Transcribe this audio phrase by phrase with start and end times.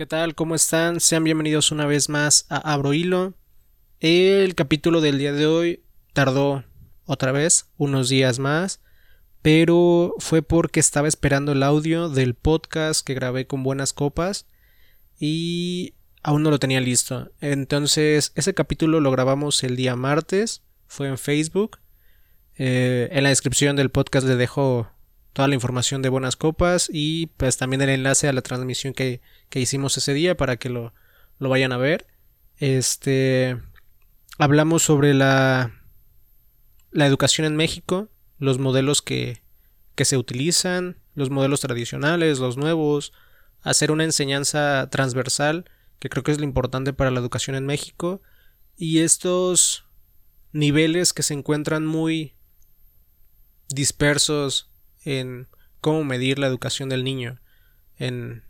[0.00, 0.34] ¿Qué tal?
[0.34, 0.98] ¿Cómo están?
[0.98, 3.34] Sean bienvenidos una vez más a Abro Hilo.
[3.98, 5.84] El capítulo del día de hoy
[6.14, 6.64] tardó
[7.04, 8.80] otra vez unos días más,
[9.42, 14.46] pero fue porque estaba esperando el audio del podcast que grabé con buenas copas
[15.18, 17.30] y aún no lo tenía listo.
[17.40, 21.78] Entonces, ese capítulo lo grabamos el día martes, fue en Facebook.
[22.56, 24.90] Eh, en la descripción del podcast le dejo
[25.32, 29.22] toda la información de Buenas Copas y pues también el enlace a la transmisión que,
[29.54, 30.92] hicimos ese día para que lo,
[31.38, 32.06] lo, vayan a ver.
[32.58, 33.56] Este
[34.38, 35.72] hablamos sobre la,
[36.90, 38.08] la educación en México,
[38.40, 39.42] los modelos que,
[39.94, 43.12] que se utilizan, los modelos tradicionales, los nuevos,
[43.60, 45.70] hacer una enseñanza transversal,
[46.00, 48.22] que creo que es lo importante para la educación en México,
[48.76, 49.84] y estos
[50.52, 52.34] niveles que se encuentran muy
[53.68, 54.72] dispersos
[55.04, 55.46] en
[55.80, 57.40] cómo medir la educación del niño
[57.96, 58.42] en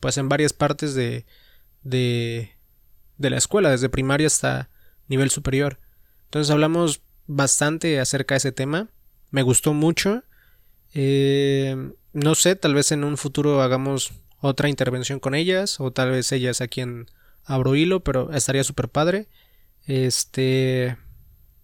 [0.00, 1.24] pues en varias partes de,
[1.82, 2.52] de,
[3.16, 4.70] de la escuela, desde primaria hasta
[5.08, 5.80] nivel superior.
[6.24, 8.88] Entonces hablamos bastante acerca de ese tema.
[9.30, 10.24] Me gustó mucho.
[10.94, 16.10] Eh, no sé, tal vez en un futuro hagamos otra intervención con ellas, o tal
[16.10, 17.06] vez ellas a quien
[17.44, 19.28] abro hilo, pero estaría súper padre.
[19.84, 20.96] Este.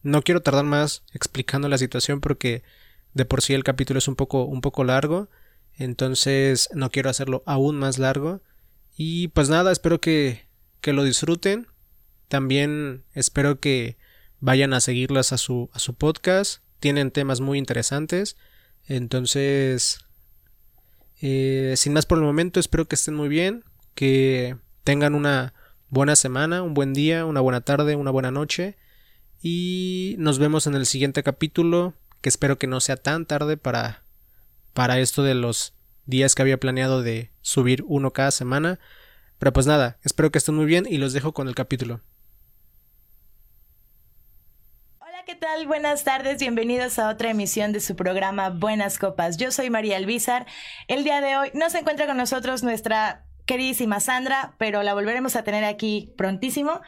[0.03, 2.63] No quiero tardar más explicando la situación porque
[3.15, 5.29] de por sí el capítulo es un poco, un poco largo,
[5.75, 8.43] entonces no quiero hacerlo aún más largo.
[8.97, 10.47] Y pues nada, espero que,
[10.81, 11.67] que lo disfruten.
[12.29, 13.97] También espero que
[14.41, 16.63] vayan a seguirlas a su, a su podcast.
[16.83, 18.37] Tienen temas muy interesantes.
[18.89, 20.01] Entonces,
[21.21, 23.63] eh, sin más por el momento, espero que estén muy bien,
[23.95, 25.55] que tengan una
[25.91, 28.77] buena semana, un buen día, una buena tarde, una buena noche.
[29.41, 34.03] Y nos vemos en el siguiente capítulo que espero que no sea tan tarde para,
[34.73, 35.75] para esto de los
[36.07, 38.81] días que había planeado de subir uno cada semana.
[39.39, 42.01] Pero pues nada, espero que estén muy bien y los dejo con el capítulo.
[45.27, 45.69] ¿Qué tal?
[45.69, 49.37] Buenas tardes, bienvenidos a otra emisión de su programa Buenas Copas.
[49.37, 50.47] Yo soy María Elvizar.
[50.89, 55.37] El día de hoy no se encuentra con nosotros nuestra queridísima Sandra, pero la volveremos
[55.37, 56.81] a tener aquí prontísimo.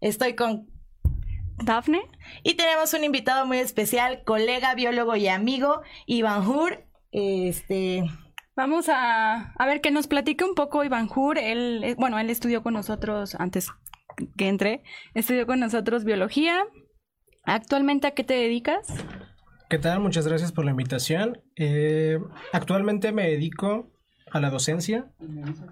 [0.00, 0.70] Estoy con
[1.64, 2.02] Dafne.
[2.44, 6.86] Y tenemos un invitado muy especial, colega, biólogo y amigo, Iván Hur.
[7.10, 8.04] Este.
[8.54, 11.38] Vamos a, a ver que nos platique un poco Iván Hur.
[11.38, 13.68] Él, eh, bueno, él estudió con nosotros antes
[14.36, 14.82] que entré,
[15.14, 16.64] estudió con nosotros biología.
[17.44, 18.86] ¿Actualmente a qué te dedicas?
[19.68, 20.00] ¿Qué tal?
[20.00, 21.40] Muchas gracias por la invitación.
[21.56, 22.18] Eh,
[22.52, 23.90] actualmente me dedico
[24.30, 25.10] a la docencia.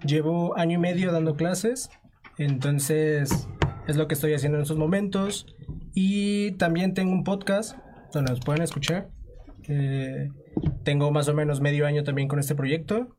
[0.05, 1.89] Llevo año y medio dando clases.
[2.37, 3.47] Entonces,
[3.87, 5.45] es lo que estoy haciendo en estos momentos.
[5.93, 7.77] Y también tengo un podcast
[8.13, 9.09] donde nos pueden escuchar.
[10.83, 13.15] tengo más o menos medio año también con este proyecto.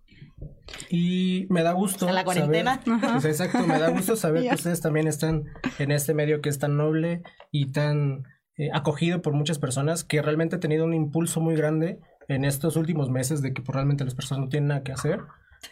[0.89, 2.11] Y me da gusto.
[2.11, 2.81] la cuarentena.
[3.13, 5.45] Pues, exacto, me da gusto saber que ustedes también están
[5.79, 8.25] en este medio que es tan noble y tan
[8.61, 11.99] eh, acogido por muchas personas, que realmente ha tenido un impulso muy grande
[12.29, 15.21] en estos últimos meses de que pues, realmente las personas no tienen nada que hacer.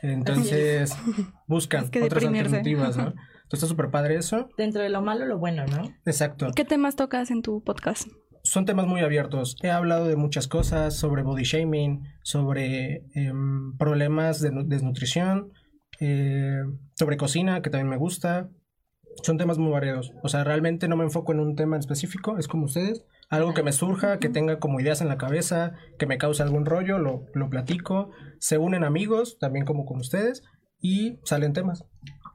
[0.00, 0.96] Entonces
[1.46, 3.08] buscan otras alternativas, ¿no?
[3.42, 4.48] Entonces está súper padre eso.
[4.56, 5.82] Dentro de lo malo, lo bueno, ¿no?
[6.06, 6.46] Exacto.
[6.56, 8.08] ¿Qué temas tocas en tu podcast?
[8.42, 9.56] Son temas muy abiertos.
[9.62, 15.52] He hablado de muchas cosas, sobre body shaming, sobre em, problemas de desnutrición,
[16.00, 16.62] eh,
[16.94, 18.48] sobre cocina, que también me gusta.
[19.22, 20.12] Son temas muy variados.
[20.22, 23.04] O sea, realmente no me enfoco en un tema en específico, es como ustedes.
[23.30, 26.64] Algo que me surja, que tenga como ideas en la cabeza, que me cause algún
[26.64, 28.10] rollo, lo, lo platico.
[28.38, 30.42] Se unen amigos, también como con ustedes,
[30.80, 31.84] y salen temas.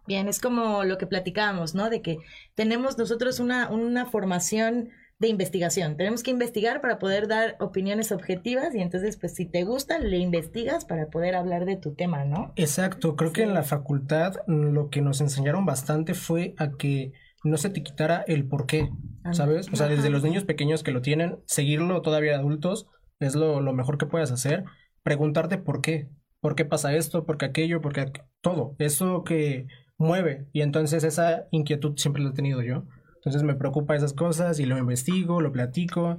[0.05, 1.89] Bien, es como lo que platicábamos, ¿no?
[1.89, 2.17] De que
[2.55, 4.89] tenemos nosotros una, una formación
[5.23, 5.95] de investigación.
[5.95, 10.17] Tenemos que investigar para poder dar opiniones objetivas y entonces, pues si te gusta, le
[10.17, 12.51] investigas para poder hablar de tu tema, ¿no?
[12.57, 17.13] Exacto, creo que en la facultad lo que nos enseñaron bastante fue a que
[17.43, 18.89] no se te quitara el por qué,
[19.23, 19.69] ah, ¿sabes?
[19.71, 22.87] O sea, desde los niños pequeños que lo tienen, seguirlo todavía adultos
[23.19, 24.65] es lo, lo mejor que puedes hacer,
[25.03, 26.09] preguntarte por qué,
[26.41, 28.11] por qué pasa esto, por qué aquello, por qué
[28.41, 30.47] todo, eso que mueve.
[30.51, 32.83] Y entonces esa inquietud siempre la he tenido yo.
[33.25, 36.17] Entonces me preocupa esas cosas y lo investigo, lo platico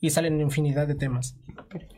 [0.00, 1.36] y salen infinidad de temas.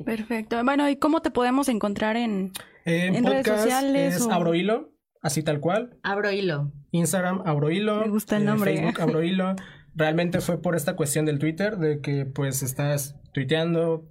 [0.05, 0.63] Perfecto.
[0.65, 2.53] Bueno, ¿y cómo te podemos encontrar en,
[2.85, 4.17] en, redes sociales?
[4.17, 5.99] Es Abrohilo, así tal cual.
[6.03, 6.73] Abrohilo.
[6.91, 8.01] Instagram, Abrohilo.
[8.01, 8.77] Me gusta el nombre.
[8.77, 9.55] Facebook, Abrohilo.
[9.95, 14.09] Realmente fue por esta cuestión del Twitter, de que pues estás tuiteando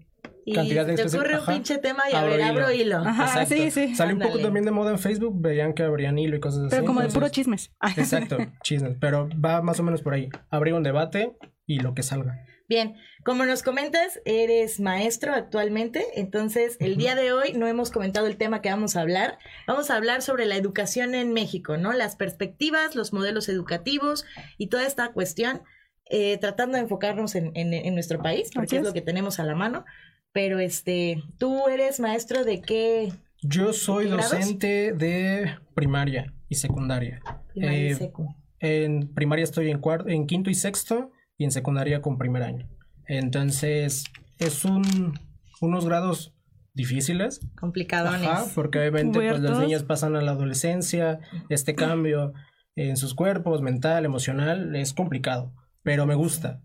[0.53, 1.53] cantidad de ocurre un ajá.
[1.53, 2.49] pinche tema y a Abro ver, hilo.
[2.49, 2.97] abro hilo.
[2.99, 3.55] Ajá, Exacto.
[3.55, 3.95] sí, sí.
[3.95, 6.69] Salió un poco también de moda en Facebook, veían que abrían hilo y cosas así.
[6.69, 7.71] Pero como de puro chismes.
[7.97, 10.29] Exacto, chismes, pero va más o menos por ahí.
[10.49, 11.35] Abrir un debate
[11.65, 12.45] y lo que salga.
[12.69, 18.27] Bien, como nos comentas, eres maestro actualmente, entonces el día de hoy no hemos comentado
[18.27, 19.37] el tema que vamos a hablar.
[19.67, 21.93] Vamos a hablar sobre la educación en México, ¿no?
[21.93, 24.25] Las perspectivas, los modelos educativos
[24.57, 25.61] y toda esta cuestión,
[26.09, 28.83] eh, tratando de enfocarnos en, en- en nuestro país, porque es.
[28.83, 29.85] lo que tenemos a la mano.
[30.33, 33.11] Pero este, ¿tú eres maestro de qué?
[33.41, 34.31] Yo soy ¿De qué grados?
[34.31, 37.21] docente de primaria y secundaria.
[37.53, 38.35] Primaria y Eh, secu?
[38.59, 42.67] En primaria estoy en, cuarto, en quinto y sexto y en secundaria con primer año.
[43.05, 44.05] Entonces,
[44.39, 45.13] es un,
[45.61, 46.33] unos grados
[46.73, 47.39] difíciles.
[47.59, 48.27] Complicadones.
[48.27, 51.19] Ajá, porque obviamente pues, los niños pasan a la adolescencia,
[51.49, 52.33] este cambio
[52.75, 55.53] en sus cuerpos, mental, emocional, es complicado,
[55.83, 56.61] pero me gusta.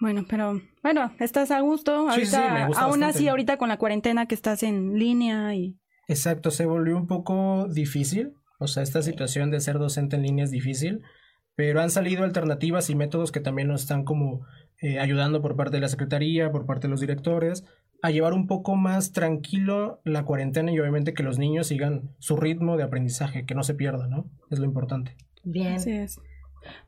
[0.00, 2.10] Bueno, pero bueno, estás a gusto.
[2.12, 5.54] Sí, sí, Ahorita, me gusta aún así, ahorita con la cuarentena que estás en línea
[5.54, 10.22] y Exacto, se volvió un poco difícil, o sea, esta situación de ser docente en
[10.22, 11.02] línea es difícil,
[11.54, 14.46] pero han salido alternativas y métodos que también nos están como
[14.80, 17.64] eh, ayudando por parte de la Secretaría, por parte de los directores,
[18.02, 22.36] a llevar un poco más tranquilo la cuarentena y obviamente que los niños sigan su
[22.36, 24.28] ritmo de aprendizaje, que no se pierda, ¿no?
[24.50, 25.16] Es lo importante.
[25.42, 25.74] Bien.
[25.74, 26.20] así es.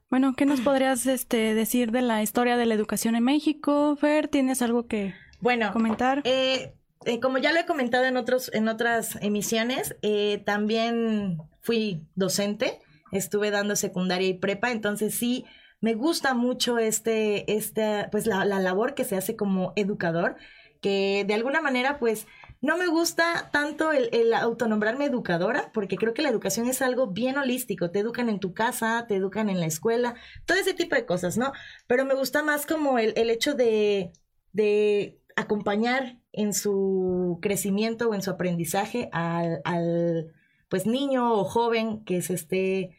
[0.08, 3.96] Bueno, ¿qué nos podrías este, decir de la historia de la educación en México?
[3.96, 6.22] Fer, ¿tienes algo que Bueno, comentar?
[6.24, 6.74] Eh,
[7.04, 12.80] eh, como ya lo he comentado en otros, en otras emisiones, eh, también fui docente,
[13.10, 15.44] estuve dando secundaria y prepa, entonces sí
[15.80, 20.36] me gusta mucho este, este, pues la, la labor que se hace como educador,
[20.80, 22.26] que de alguna manera, pues,
[22.66, 27.06] no me gusta tanto el, el autonombrarme educadora, porque creo que la educación es algo
[27.06, 27.92] bien holístico.
[27.92, 30.16] Te educan en tu casa, te educan en la escuela,
[30.46, 31.52] todo ese tipo de cosas, ¿no?
[31.86, 34.10] Pero me gusta más como el, el hecho de,
[34.52, 40.32] de acompañar en su crecimiento o en su aprendizaje al, al
[40.68, 42.96] pues niño o joven que se esté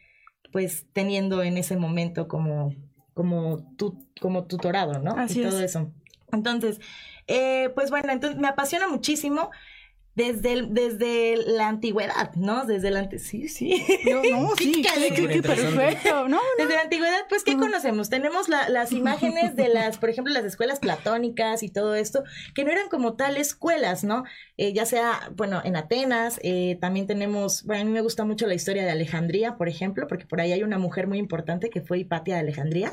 [0.50, 2.72] pues teniendo en ese momento como
[3.12, 5.10] como tu, como tutorado, ¿no?
[5.10, 5.70] Así y todo es.
[5.70, 5.92] eso.
[6.30, 6.78] Entonces,
[7.28, 9.50] eh, pues bueno, entonces me apasiona muchísimo
[10.14, 12.64] desde, el- desde la antigüedad, ¿no?
[12.64, 13.84] Desde la sí, sí.
[14.04, 16.28] Yo, no, sí, qué- qué- qué perfecto.
[16.28, 18.10] No, Desde la antigüedad, pues, ¿qué conocemos?
[18.10, 22.24] Tenemos la- las imágenes de las, por ejemplo, las escuelas platónicas y todo esto,
[22.56, 24.24] que no eran como tal escuelas, ¿no?
[24.56, 28.48] Eh, ya sea, bueno, en Atenas, eh, también tenemos, bueno, a mí me gusta mucho
[28.48, 31.80] la historia de Alejandría, por ejemplo, porque por ahí hay una mujer muy importante que
[31.80, 32.92] fue Hipatia de Alejandría,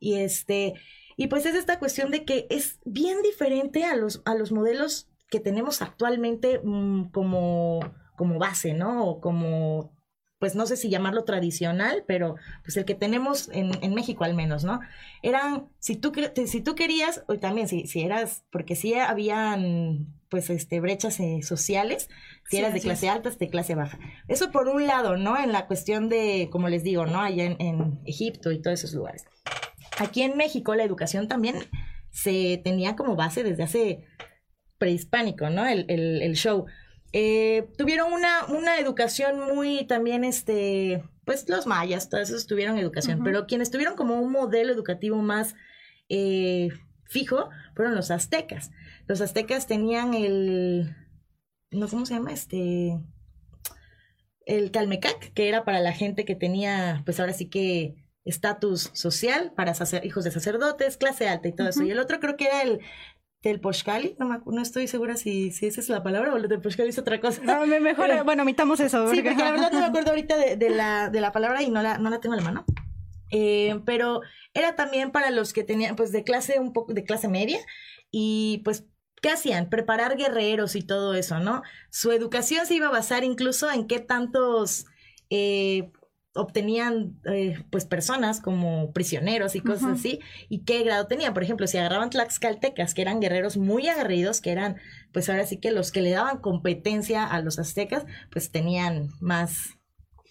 [0.00, 0.74] y este,
[1.16, 5.08] y pues es esta cuestión de que es bien diferente a los, a los modelos
[5.30, 7.80] que tenemos actualmente mm, como,
[8.16, 9.04] como base, ¿no?
[9.04, 9.92] O como,
[10.38, 14.34] pues no sé si llamarlo tradicional, pero pues el que tenemos en, en México al
[14.34, 14.80] menos, ¿no?
[15.22, 16.12] Eran, si tú,
[16.46, 21.40] si tú querías, o también si, si eras, porque sí habían pues este brechas eh,
[21.42, 22.08] sociales,
[22.48, 23.98] si Sí, eras de clase alta, de clase baja.
[24.26, 25.38] Eso por un lado, ¿no?
[25.38, 27.20] En la cuestión de, como les digo, ¿no?
[27.20, 29.24] Allá en, en Egipto y todos esos lugares.
[29.98, 31.56] Aquí en México la educación también
[32.10, 34.04] se tenía como base desde hace
[34.78, 35.66] prehispánico, ¿no?
[35.66, 36.66] El, el- el show.
[37.12, 43.20] Eh, tuvieron una, una educación muy también, este, pues los mayas, todos esos tuvieron educación,
[43.22, 45.54] pero quienes tuvieron como un modelo educativo más
[46.08, 46.70] eh,
[47.06, 48.72] fijo fueron los aztecas.
[49.06, 50.96] Los aztecas tenían el,
[51.70, 52.32] no, ¿cómo se llama?
[52.32, 52.98] Este,
[54.46, 59.52] el calmecac, que era para la gente que tenía, pues ahora sí que estatus social,
[59.54, 61.80] para sacer, hijos de sacerdotes, clase alta y todo eso.
[61.80, 61.88] Ujú.
[61.88, 62.80] Y el otro creo que era el
[63.42, 66.98] telpochcali, no, no estoy segura si, si esa es la palabra o el telpochcali es
[66.98, 67.42] otra cosa.
[67.42, 69.08] no, me- mejor, Pero- bueno, omitamos eso.
[69.10, 71.62] Sí, porque- porque la verdad no me acuerdo ahorita de, de la, de la palabra
[71.62, 72.64] y no la, no la tengo en la mano.
[73.30, 74.22] Eh, pero
[74.54, 77.58] era también para los que tenían, pues, de clase un poco, de clase media
[78.10, 78.84] y pues,
[79.20, 79.68] ¿qué hacían?
[79.68, 81.62] Preparar guerreros y todo eso, ¿no?
[81.90, 84.86] Su educación se iba a basar incluso en qué tantos
[85.30, 85.90] eh,
[86.34, 91.32] obtenían, eh, pues, personas como prisioneros y cosas así y qué grado tenían.
[91.32, 94.76] Por ejemplo, si agarraban tlaxcaltecas, que eran guerreros muy aguerridos, que eran,
[95.12, 99.78] pues, ahora sí que los que le daban competencia a los aztecas, pues, tenían más,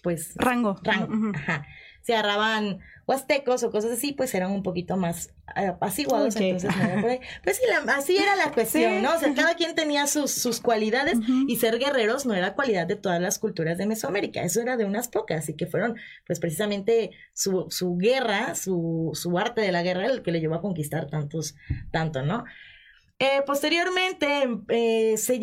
[0.02, 0.78] pues, Rango.
[0.82, 1.08] rango.
[1.34, 1.66] Ajá.
[2.04, 6.36] Si agarraban huastecos o cosas así, pues eran un poquito más eh, apaciguados.
[6.36, 7.20] Entonces, no era por ahí.
[7.42, 9.02] Pues sí, la- así era la cuestión, Sí.
[9.02, 9.14] ¿no?
[9.14, 11.18] O sea, cada quien tenía sus, sus cualidades
[11.48, 14.84] y ser guerreros no era cualidad de todas las culturas de Mesoamérica, eso era de
[14.86, 15.96] unas pocas y que fueron,
[16.26, 20.54] pues precisamente su, su guerra, su, su arte de la guerra, el que le llevó
[20.54, 21.56] a conquistar tantos,
[21.90, 22.44] tanto, ¿no?
[23.18, 25.34] Eh, posteriormente, eh, se-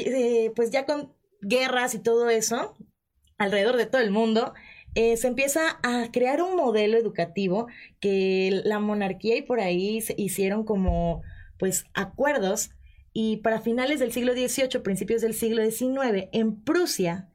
[0.45, 2.75] eh, pues ya con guerras y todo eso,
[3.37, 4.53] alrededor de todo el mundo,
[4.95, 7.67] eh, se empieza a crear un modelo educativo
[7.99, 11.21] que la monarquía y por ahí se hicieron como,
[11.57, 12.71] pues, acuerdos
[13.13, 17.27] Y para finales del siglo XVIII, principios del siglo XIX, en Prusia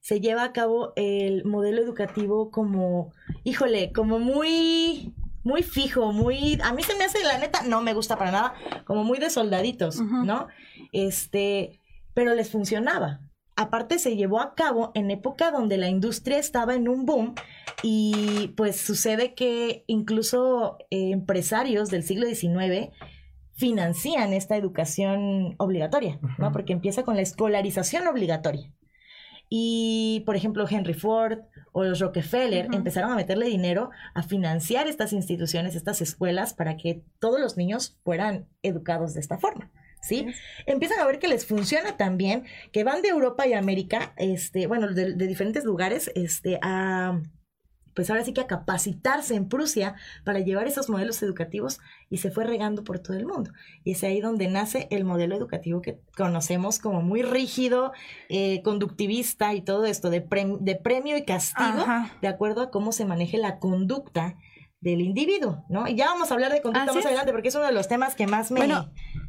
[0.00, 3.12] se lleva a cabo el modelo educativo como,
[3.44, 5.14] híjole, como muy
[5.44, 8.54] muy fijo, muy a mí se me hace la neta no me gusta para nada,
[8.84, 10.48] como muy de soldaditos, ¿no?
[10.92, 11.80] Este,
[12.14, 13.20] pero les funcionaba.
[13.56, 17.34] Aparte se llevó a cabo en época donde la industria estaba en un boom
[17.82, 22.90] y pues sucede que incluso eh, empresarios del siglo XIX
[23.52, 26.50] financian esta educación obligatoria, ¿no?
[26.52, 28.72] Porque empieza con la escolarización obligatoria.
[29.54, 31.40] Y, por ejemplo, Henry Ford
[31.72, 37.02] o los Rockefeller empezaron a meterle dinero a financiar estas instituciones, estas escuelas, para que
[37.18, 39.70] todos los niños fueran educados de esta forma.
[40.02, 40.26] ¿Sí?
[40.66, 44.92] Empiezan a ver que les funciona también, que van de Europa y América, este, bueno,
[44.92, 47.20] de, de diferentes lugares, este, a
[47.94, 49.94] pues ahora sí que a capacitarse en Prusia
[50.24, 53.52] para llevar esos modelos educativos y se fue regando por todo el mundo.
[53.84, 57.92] Y es ahí donde nace el modelo educativo que conocemos como muy rígido,
[58.28, 60.26] eh, conductivista y todo esto de,
[60.60, 61.84] de premio y castigo,
[62.20, 64.36] de acuerdo a cómo se maneje la conducta
[64.82, 65.86] del individuo, ¿no?
[65.86, 68.16] Y ya vamos a hablar de conducta más adelante porque es uno de los temas
[68.16, 68.68] que más me,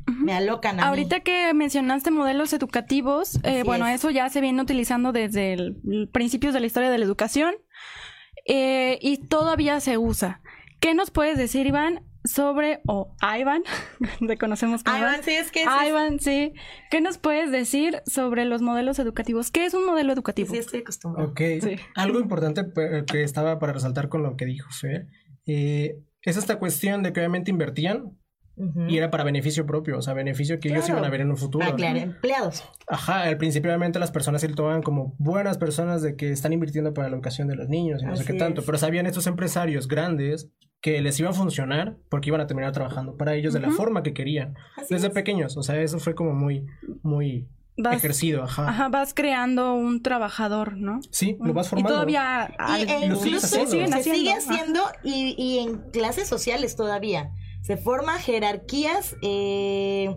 [0.08, 5.12] me alocan a Ahorita que mencionaste modelos educativos, eh, bueno, eso ya se viene utilizando
[5.12, 7.54] desde el, principios de la historia de la educación.
[8.46, 10.42] Eh, y todavía se usa.
[10.82, 13.64] ¿Qué nos puedes decir, Iván, sobre, o Iván,
[14.28, 16.54] te conocemos como Iván, sí, es que Iván, sí.
[16.90, 19.52] ¿Qué nos puedes decir sobre los modelos educativos?
[19.52, 20.52] ¿Qué es un modelo educativo?
[20.52, 21.30] Sí, estoy acostumbrado.
[21.30, 21.42] Ok,
[21.96, 22.66] algo importante
[23.06, 25.08] que estaba para resaltar con lo que dijo Fer,
[25.46, 28.18] eh, es esta cuestión de que obviamente invertían
[28.88, 31.38] y era para beneficio propio, o sea, beneficio que ellos iban a ver en un
[31.38, 31.76] futuro.
[31.76, 32.64] Claro, empleados.
[32.88, 36.54] Ajá, al principio obviamente las personas se lo tomaban como buenas personas de que están
[36.54, 39.26] invirtiendo para la educación de los niños y no sé qué tanto, pero sabían estos
[39.26, 43.60] empresarios grandes que les iba a funcionar porque iban a terminar trabajando para ellos de
[43.60, 44.56] la forma que querían,
[44.90, 46.68] desde pequeños, o sea, eso fue como muy,
[47.02, 48.70] muy ejercido, ajá.
[48.70, 51.00] Ajá, vas creando un trabajador, ¿no?
[51.12, 51.90] Sí, lo vas formando.
[51.90, 53.66] Y todavía y, e incluso se,
[54.04, 57.32] sigue haciendo y, y en clases sociales todavía
[57.64, 60.16] se forman jerarquías, eh,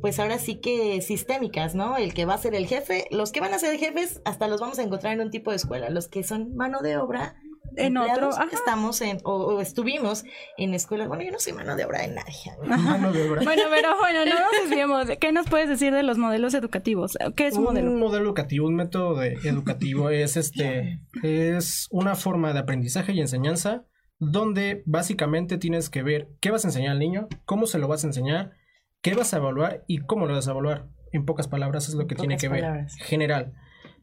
[0.00, 1.96] pues ahora sí que sistémicas, ¿no?
[1.96, 4.60] El que va a ser el jefe, los que van a ser jefes, hasta los
[4.60, 7.34] vamos a encontrar en un tipo de escuela, los que son mano de obra.
[7.76, 10.24] En otro, estamos en, o, estuvimos
[10.56, 11.08] en escuelas.
[11.08, 12.52] Bueno, yo no soy mano de obra de nadie.
[12.64, 13.42] Mano de obra.
[13.44, 15.06] Bueno, pero bueno, no nos desviemos.
[15.20, 17.16] ¿Qué nos puedes decir de los modelos educativos?
[17.36, 17.90] ¿Qué es un, modelo?
[17.90, 23.84] Un modelo educativo, un método educativo es este, es una forma de aprendizaje y enseñanza
[24.18, 28.04] donde básicamente tienes que ver qué vas a enseñar al niño, cómo se lo vas
[28.04, 28.52] a enseñar,
[29.00, 30.88] qué vas a evaluar y cómo lo vas a evaluar.
[31.12, 32.86] En pocas palabras es lo que tiene que ver.
[32.98, 33.54] General.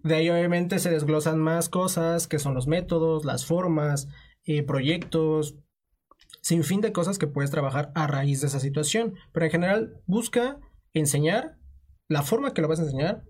[0.06, 4.08] De ahí obviamente se desglosan más cosas, que son los métodos, las formas,
[4.44, 5.58] eh, proyectos,
[6.42, 9.16] sin fin de cosas que puedes trabajar a raíz de esa situación.
[9.34, 10.60] Pero en general busca
[10.94, 11.58] enseñar
[12.08, 13.24] la forma que lo vas a enseñar,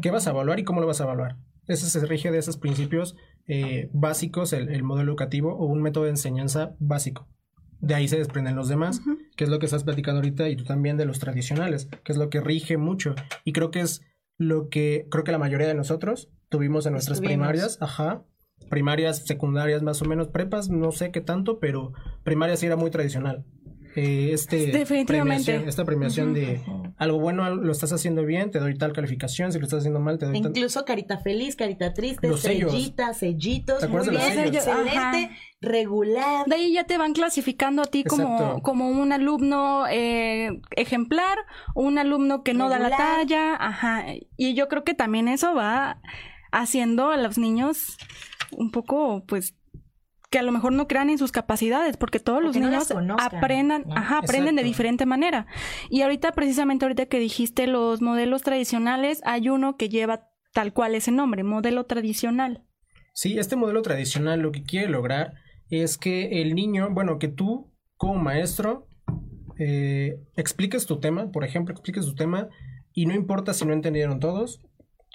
[0.00, 1.36] qué vas a evaluar y cómo lo vas a evaluar.
[1.66, 3.14] Ese se rige de esos principios
[3.46, 7.28] eh, básicos, el, modelo educativo o un método de enseñanza básico.
[7.80, 9.02] De ahí se desprenden los demás,
[9.36, 12.16] que es lo que estás platicando ahorita y tú también de los tradicionales, que es
[12.16, 13.14] lo que rige mucho.
[13.44, 14.00] Y creo que es
[14.46, 18.24] lo que creo que la mayoría de nosotros tuvimos en nuestras primarias, ajá,
[18.68, 21.92] primarias, secundarias más o menos, prepas, no sé qué tanto, pero
[22.24, 23.44] primarias sí era muy tradicional.
[23.94, 25.64] Eh, este Definitivamente.
[25.66, 26.62] esta premiación de
[27.02, 30.18] algo bueno lo estás haciendo bien, te doy tal calificación, si lo estás haciendo mal
[30.18, 35.30] te doy Incluso carita feliz, carita triste, estrellitas, sellitos, muy bien, excelente,
[35.60, 36.46] regular.
[36.46, 41.38] De ahí ya te van clasificando a ti como, como un alumno eh, ejemplar,
[41.74, 44.04] un alumno que no da la talla, ajá.
[44.36, 46.00] Y yo creo que también eso va
[46.52, 47.96] haciendo a los niños
[48.52, 49.54] un poco, pues,
[50.32, 54.18] que a lo mejor no crean en sus capacidades, porque todos los niños aprendan, ajá,
[54.18, 55.46] aprenden de diferente manera.
[55.90, 60.94] Y ahorita, precisamente ahorita que dijiste los modelos tradicionales, hay uno que lleva tal cual
[60.94, 62.64] ese nombre, modelo tradicional.
[63.12, 65.34] Sí, este modelo tradicional lo que quiere lograr
[65.68, 68.88] es que el niño, bueno, que tú como maestro
[69.58, 72.48] eh, expliques tu tema, por ejemplo, expliques tu tema
[72.94, 74.62] y no importa si no entendieron todos,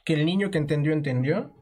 [0.05, 1.55] que el niño que entendió, entendió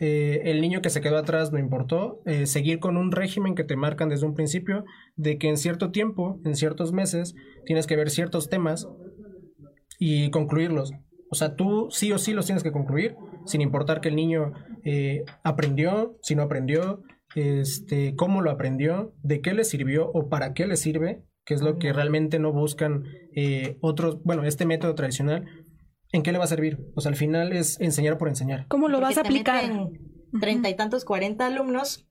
[0.00, 3.64] eh, el niño que se quedó atrás no importó, eh, seguir con un régimen que
[3.64, 4.84] te marcan desde un principio
[5.16, 7.34] de que en cierto tiempo, en ciertos meses,
[7.66, 8.88] tienes que ver ciertos temas
[9.98, 10.92] y concluirlos.
[11.30, 13.14] O sea, tú sí o sí los tienes que concluir,
[13.46, 14.52] sin importar que el niño
[14.84, 17.02] eh, aprendió, si no aprendió,
[17.34, 21.62] este, cómo lo aprendió, de qué le sirvió o para qué le sirve, que es
[21.62, 23.04] lo que realmente no buscan
[23.80, 25.46] otros, bueno, este método tradicional
[26.12, 26.78] ¿en qué le va a servir?
[26.94, 28.66] O sea, al final es enseñar por enseñar.
[28.68, 29.64] ¿Cómo lo vas a aplicar?
[30.40, 32.06] Treinta y tantos, cuarenta alumnos,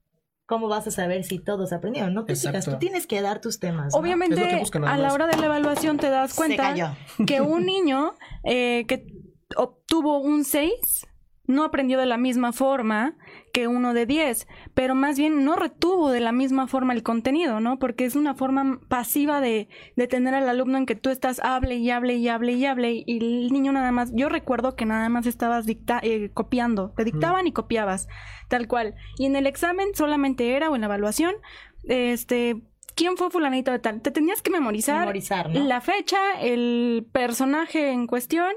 [0.45, 2.13] ¿cómo vas a saber si todos aprendieron?
[2.13, 3.95] No te fijas, tú tienes que dar tus temas.
[3.95, 9.07] Obviamente, a la hora de la evaluación te das cuenta que un niño eh, que
[9.55, 11.07] obtuvo un 6
[11.51, 13.15] no aprendió de la misma forma
[13.53, 17.59] que uno de 10, pero más bien no retuvo de la misma forma el contenido,
[17.59, 17.79] ¿no?
[17.79, 21.75] Porque es una forma pasiva de, de tener al alumno en que tú estás hable
[21.75, 25.09] y hable y hable y hable y el niño nada más, yo recuerdo que nada
[25.09, 28.07] más estabas dicta eh, copiando, te dictaban y copiabas,
[28.47, 28.95] tal cual.
[29.17, 31.35] Y en el examen solamente era o en la evaluación,
[31.83, 32.61] este,
[32.95, 34.01] ¿quién fue fulanito de tal?
[34.01, 38.51] Te tenías que memorizar, memorizar la fecha, el personaje en cuestión,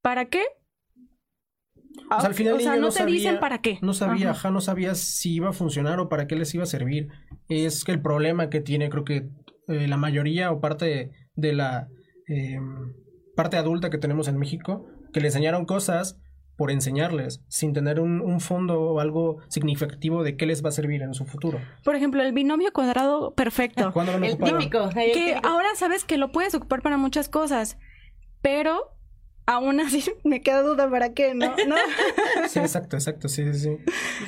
[0.00, 0.44] ¿para qué?
[2.10, 3.78] O sea, al final o no, te dicen para qué.
[3.82, 4.50] No sabía, ajá.
[4.50, 7.08] no sabía si iba a funcionar o para qué les iba a servir.
[7.48, 9.28] Es que el problema que tiene, creo que
[9.68, 11.88] eh, la mayoría o parte de la
[12.28, 12.60] eh,
[13.34, 16.18] parte adulta que tenemos en México, que le enseñaron cosas
[16.56, 21.02] por enseñarles, sin tener un, fondo o algo significativo de qué les va a servir
[21.02, 21.58] en su futuro.
[21.82, 23.92] Por ejemplo, el binomio cuadrado perfecto.
[24.22, 24.88] el típico.
[24.90, 27.76] que ahora sabes que lo puedes ocupar para muchas cosas,
[28.40, 28.92] pero
[29.46, 31.54] aún así me queda duda para qué, ¿no?
[31.66, 31.76] ¿No?
[32.48, 33.76] Sí, exacto, exacto, sí, sí,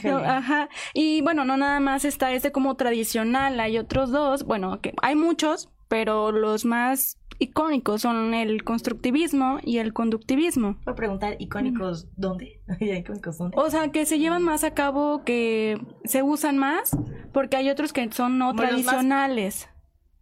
[0.03, 0.09] sí.
[0.09, 0.69] ajá.
[0.95, 5.15] Y bueno, no nada más está este como tradicional, hay otros dos, bueno, que hay
[5.15, 10.79] muchos, pero los más icónicos son el constructivismo y el conductivismo.
[10.85, 12.61] Voy a preguntar, ¿icónicos dónde?
[12.81, 13.57] ¿Icónicos dónde?
[13.59, 16.97] O sea, que se llevan más a cabo, que se usan más,
[17.33, 19.69] porque hay otros que son no tradicionales.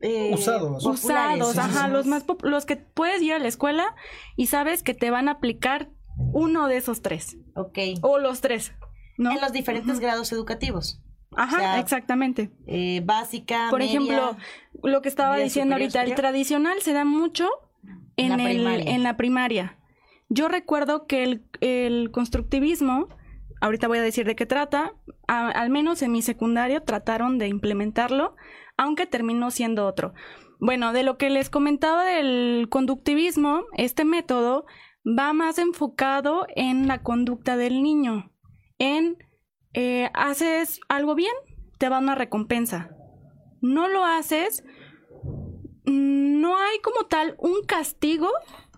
[0.05, 0.85] Eh, usados.
[0.85, 3.95] Usados, ajá, los más los que puedes ir a la escuela
[4.37, 5.89] y sabes que te van a aplicar
[6.35, 7.39] uno de esos tres.
[7.57, 7.79] Ok.
[8.03, 8.75] O los tres,
[9.17, 9.31] ¿no?
[9.31, 11.01] En los diferentes grados educativos.
[11.35, 12.51] Ajá, exactamente.
[12.67, 14.37] Eh, básica, Por ejemplo,
[14.83, 17.49] lo que estaba diciendo ahorita, el tradicional se da mucho
[18.17, 18.95] en, la, el, primaria.
[18.95, 19.79] en la primaria.
[20.29, 23.09] Yo recuerdo que el, el constructivismo,
[23.63, 24.93] ahorita voy a decir de qué trata,
[25.27, 28.37] al menos en mi secundario trataron de implementarlo
[28.77, 30.15] aunque terminó siendo otro.
[30.61, 34.65] Bueno, de lo que les comentaba del conductivismo, este método
[35.07, 38.33] va más enfocado en la conducta del niño,
[38.79, 39.19] en
[39.75, 41.35] eh, haces algo bien,
[41.79, 42.91] te va una recompensa.
[43.61, 44.65] No lo haces,
[45.85, 48.29] no hay como tal un castigo,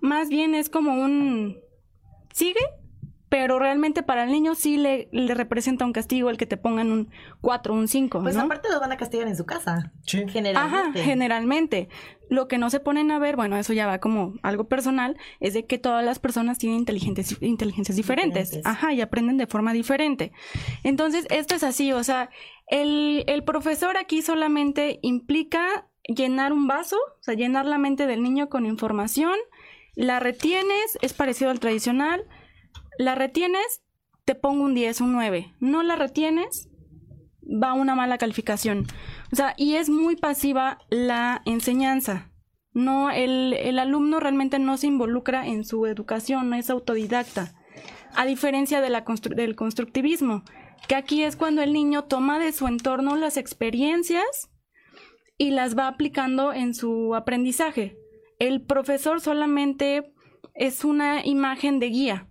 [0.01, 1.59] más bien es como un
[2.33, 2.61] sigue
[3.39, 6.91] pero realmente para el niño sí le, le, representa un castigo el que te pongan
[6.91, 7.11] un
[7.43, 8.23] 4 o un 5.
[8.23, 9.93] Pues aparte lo van a castigar en su casa.
[10.07, 10.25] Sí.
[10.27, 10.79] Generalmente.
[10.79, 11.91] Ajá, generalmente.
[12.31, 15.53] Lo que no se ponen a ver, bueno, eso ya va como algo personal, es
[15.53, 18.59] de que todas las personas tienen inteligencias, inteligencias diferentes.
[18.65, 20.33] Ajá, y aprenden de forma diferente.
[20.83, 22.31] Entonces, esto es así, o sea,
[22.69, 28.23] el, el profesor aquí solamente implica llenar un vaso, o sea, llenar la mente del
[28.23, 29.37] niño con información,
[29.95, 32.25] la retienes, es parecido al tradicional,
[32.99, 33.83] la retienes,
[34.25, 35.55] te pongo un 10, un 9.
[35.61, 36.69] No la retienes,
[37.43, 38.87] va una mala calificación.
[39.33, 42.31] O sea, y es muy pasiva la enseñanza.
[42.73, 47.55] No, el, el alumno realmente no se involucra en su educación, no es autodidacta.
[48.15, 49.05] A diferencia de la
[49.35, 50.43] del constructivismo,
[50.89, 54.51] que aquí es cuando el niño toma de su entorno las experiencias
[55.39, 57.97] y las va aplicando en su aprendizaje.
[58.39, 60.13] El profesor solamente
[60.55, 62.29] es una imagen de guía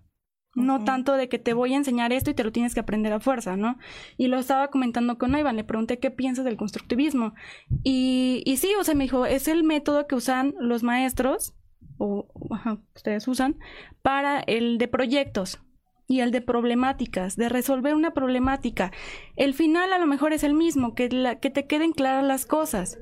[0.56, 3.12] no tanto de que te voy a enseñar esto y te lo tienes que aprender
[3.12, 3.78] a fuerza, ¿no?
[4.16, 7.34] Y lo estaba comentando con Ivan, le pregunté qué piensas del constructivismo.
[7.84, 11.54] Y, y sí, o sea, me dijo, es el método que usan los maestros,
[11.98, 12.26] o
[12.94, 13.58] ustedes usan,
[14.02, 15.60] para el de proyectos
[16.08, 18.92] y el de problemáticas, de resolver una problemática.
[19.36, 22.46] El final a lo mejor es el mismo, que, la, que te queden claras las
[22.46, 22.98] cosas.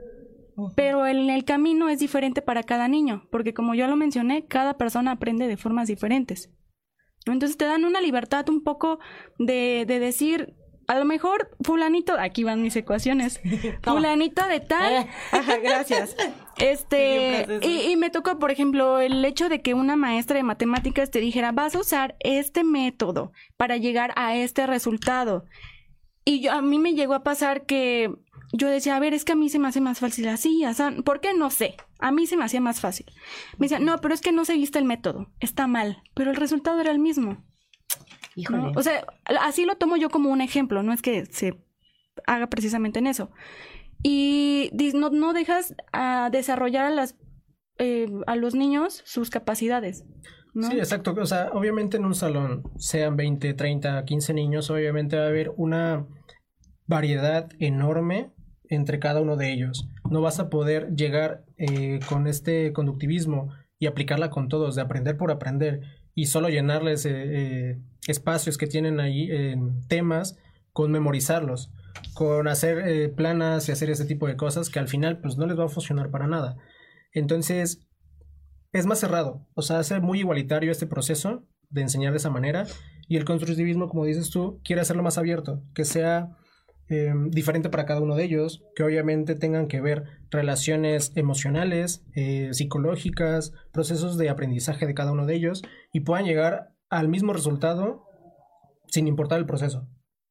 [0.76, 4.76] Pero en el camino es diferente para cada niño, porque como yo lo mencioné, cada
[4.76, 6.50] persona aprende de formas diferentes.
[7.26, 8.98] Entonces te dan una libertad un poco
[9.38, 10.54] de, de decir,
[10.86, 13.40] a lo mejor fulanito, aquí van mis ecuaciones,
[13.82, 15.08] fulanito de tal, eh.
[15.32, 16.16] ajá, gracias.
[16.56, 21.10] Este, y, y, me tocó, por ejemplo, el hecho de que una maestra de matemáticas
[21.10, 25.46] te dijera, vas a usar este método para llegar a este resultado.
[26.24, 28.14] Y yo, a mí me llegó a pasar que
[28.52, 30.82] yo decía, a ver, es que a mí se me hace más fácil así, así.
[31.04, 31.34] ¿por qué?
[31.34, 33.06] No sé, a mí se me hacía más fácil.
[33.58, 36.80] Me decía, no, pero es que no seguiste el método, está mal, pero el resultado
[36.80, 37.44] era el mismo.
[38.36, 38.72] Híjole.
[38.76, 39.06] O sea,
[39.40, 41.64] así lo tomo yo como un ejemplo, no es que se
[42.26, 43.30] haga precisamente en eso.
[44.02, 47.16] Y no, no dejas a desarrollar a, las,
[47.78, 50.04] eh, a los niños sus capacidades.
[50.60, 51.14] Sí, exacto.
[51.18, 55.52] O sea, obviamente en un salón, sean 20, 30, 15 niños, obviamente va a haber
[55.56, 56.06] una
[56.86, 58.33] variedad enorme
[58.74, 59.88] entre cada uno de ellos.
[60.10, 65.16] No vas a poder llegar eh, con este conductivismo y aplicarla con todos, de aprender
[65.16, 65.80] por aprender
[66.14, 70.38] y solo llenarles eh, eh, espacios que tienen ahí en temas
[70.72, 71.72] con memorizarlos.
[72.14, 75.58] con hacer planas y hacer ese tipo de cosas que al final pues no les
[75.58, 76.56] va a funcionar para nada.
[77.12, 77.86] Entonces,
[78.72, 82.66] es más cerrado, o sea, hace muy igualitario este proceso de enseñar de esa manera
[83.08, 86.36] y el constructivismo, como dices tú, quiere hacerlo más abierto, que sea
[86.88, 92.50] em, diferente para cada uno de ellos, que obviamente tengan que ver relaciones emocionales, eh,
[92.52, 98.04] psicológicas, procesos de aprendizaje de cada uno de ellos y puedan llegar al mismo resultado
[98.86, 99.88] sin importar el proceso.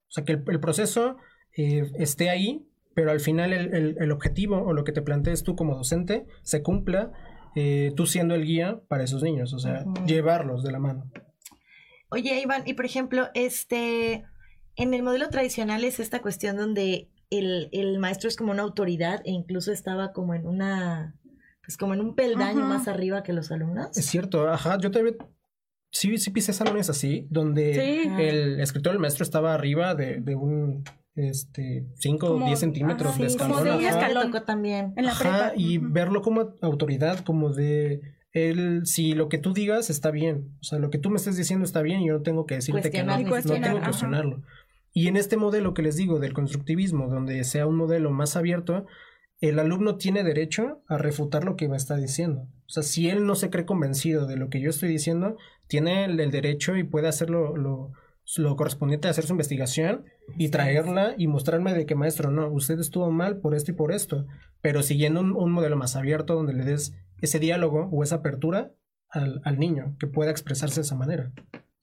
[0.07, 1.17] O sea, que el, proceso
[1.57, 5.75] eh, esté ahí, pero al final el, objetivo o lo que te plantees tú como
[5.75, 7.11] docente se cumpla,
[7.55, 11.11] eh, tú siendo el guía para esos niños, o sea, llevarlos de la mano.
[12.09, 14.23] Oye, Iván, y por ejemplo, este,
[14.75, 19.31] en el modelo tradicional es esta cuestión donde el, maestro es como una autoridad e
[19.31, 21.15] incluso estaba como en una,
[21.63, 23.95] pues como en un peldaño más arriba que los alumnos.
[23.97, 25.17] Es cierto, ajá, yo te
[25.91, 30.83] sí, sí pisé salones así, donde el escritor, el maestro estaba arriba de, de un
[31.15, 33.57] este 5 o 10 centímetros de escalón.
[33.57, 34.93] Como de un escalón también.
[34.95, 39.91] En la ajá, y verlo como autoridad, como de él, si lo que tú digas
[39.91, 42.21] está bien, o sea, lo que tú me estés diciendo está bien y yo no
[42.23, 43.41] tengo que decirte que no, no tengo que
[43.81, 44.41] cuestionarlo.
[44.93, 48.85] Y en este modelo que les digo del constructivismo, donde sea un modelo más abierto,
[49.39, 52.47] el alumno tiene derecho a refutar lo que me está diciendo.
[52.65, 56.05] O sea, si él no se cree convencido de lo que yo estoy diciendo, tiene
[56.05, 57.91] el, derecho y puede hacerlo lo,
[58.37, 60.05] lo correspondiente a hacer su investigación
[60.37, 63.91] y traerla y mostrarme de que maestro, no, usted estuvo mal por esto y por
[63.91, 64.27] esto,
[64.61, 68.71] pero siguiendo un modelo más abierto donde le des ese diálogo o esa apertura
[69.09, 71.31] al, niño que pueda expresarse de esa manera.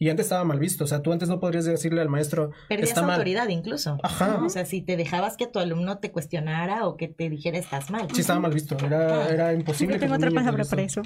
[0.02, 2.52] Y antes estaba mal visto, o sea, tú antes no podrías decirle al maestro.
[2.70, 3.98] Perdías autoridad incluso.
[4.02, 4.42] Ajá.
[4.42, 7.90] O sea, si te dejabas que tu alumno te cuestionara o que te dijera estás
[7.90, 8.08] mal.
[8.14, 9.28] Sí, estaba mal visto, era, ah.
[9.28, 9.96] era imposible.
[9.96, 11.02] Yo tengo otra palabra para eso.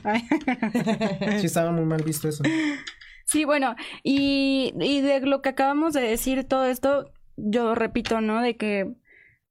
[1.40, 2.44] sí, estaba muy mal visto eso.
[3.24, 8.42] Sí, bueno, y, y de lo que acabamos de decir, todo esto, yo repito, ¿no?
[8.42, 8.94] De que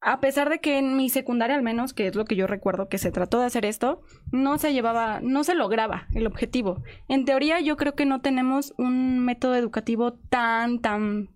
[0.04, 2.90] a pesar de que en mi secundaria al menos, que es lo que yo recuerdo
[2.90, 6.84] que se trató de hacer esto, no se llevaba, no se lograba el objetivo.
[7.08, 11.30] En teoría yo creo que no tenemos un método educativo tan, tan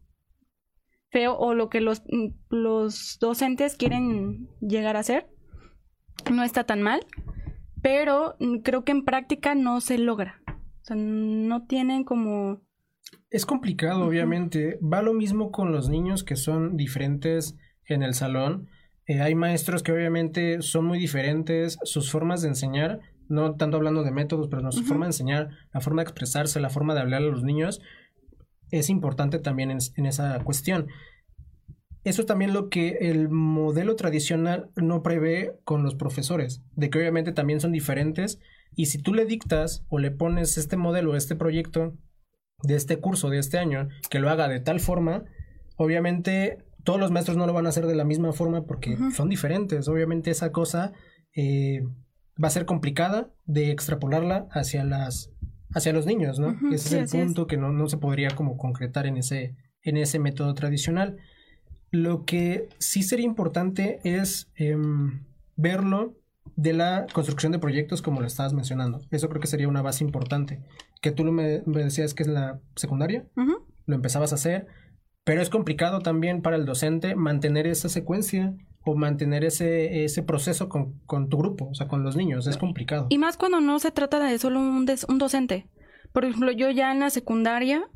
[1.09, 2.03] feo o lo que los,
[2.49, 5.27] los docentes quieren llegar a hacer.
[6.29, 7.05] No está tan mal,
[7.81, 10.41] pero creo que en práctica no se logra.
[10.81, 12.61] O sea, no tienen como...
[13.29, 14.77] Es complicado, obviamente.
[14.81, 18.69] Va lo mismo con los niños que son diferentes en el salón.
[19.05, 24.03] Eh, hay maestros que obviamente son muy diferentes, sus formas de enseñar, no tanto hablando
[24.03, 27.01] de métodos, pero no, su forma de enseñar, la forma de expresarse, la forma de
[27.01, 27.81] hablar a los niños,
[28.71, 30.87] es importante también en, esa cuestión.
[32.03, 36.99] Eso es también lo que el modelo tradicional no prevé con los profesores, de que
[36.99, 38.39] obviamente también son diferentes
[38.75, 41.97] y si tú le dictas o le pones este modelo, este proyecto
[42.63, 45.23] de este curso de este año, que lo haga de tal forma,
[45.75, 49.29] obviamente todos los maestros no lo van a hacer de la misma forma porque son
[49.29, 49.87] diferentes.
[49.87, 50.93] Obviamente esa cosa
[51.35, 51.83] eh,
[52.41, 55.31] va a ser complicada de extrapolarla hacia las
[55.73, 56.55] hacia los niños, ¿no?
[56.71, 60.17] ese es el punto que no, no, se podría como concretar en ese, en ese
[60.17, 61.17] método tradicional.
[61.91, 66.15] Lo que sí sería importante es em, verlo
[66.55, 69.01] de la construcción de proyectos como lo estabas mencionando.
[69.11, 70.61] Eso creo que sería una base importante.
[71.01, 73.25] Que tú me, me decías que es la secundaria,
[73.85, 74.67] lo empezabas a hacer,
[75.27, 78.53] pero es complicado también para el docente mantener esa secuencia
[78.85, 82.47] o mantener ese, ese proceso con, con tu grupo, o sea, con los niños.
[82.47, 83.07] Es complicado.
[83.09, 85.67] Y más cuando no se trata de solo un, un docente.
[86.13, 87.89] Por ejemplo, yo ya en la secundaria,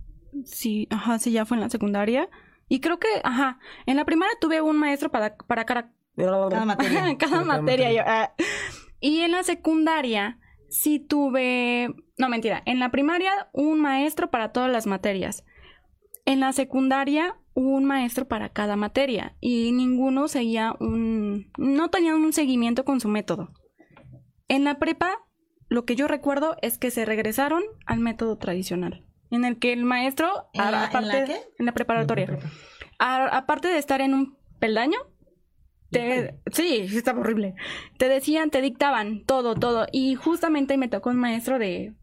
[0.44, 2.28] sí, ajá, sí, ya fue en la secundaria.
[2.68, 5.90] Y creo que, ajá, en la primaria tuve un maestro para, para cada,
[6.66, 7.18] materia.
[7.18, 8.04] cada, materia.
[8.06, 8.34] Ah.
[9.00, 14.70] y en la secundaria sí tuve, no mentira, en la primaria un maestro para todas
[14.70, 15.46] las materias.
[16.26, 21.52] En la secundaria hubo un maestro para cada materia y ninguno seguía un...
[21.58, 23.52] no tenían un seguimiento con su método.
[24.48, 25.18] En la prepa,
[25.68, 29.86] lo que yo recuerdo es que se regresaron al método tradicional, en el que el
[29.86, 32.38] maestro, ¿En la, aparte, ¿en la preparatoria,
[33.00, 35.00] aparte de estar en un peldaño,
[35.92, 37.56] te, sí, estaba horrible.
[37.98, 39.88] Te decían, te dictaban todo, todo.
[39.92, 41.94] Y justamente me tocó un maestro de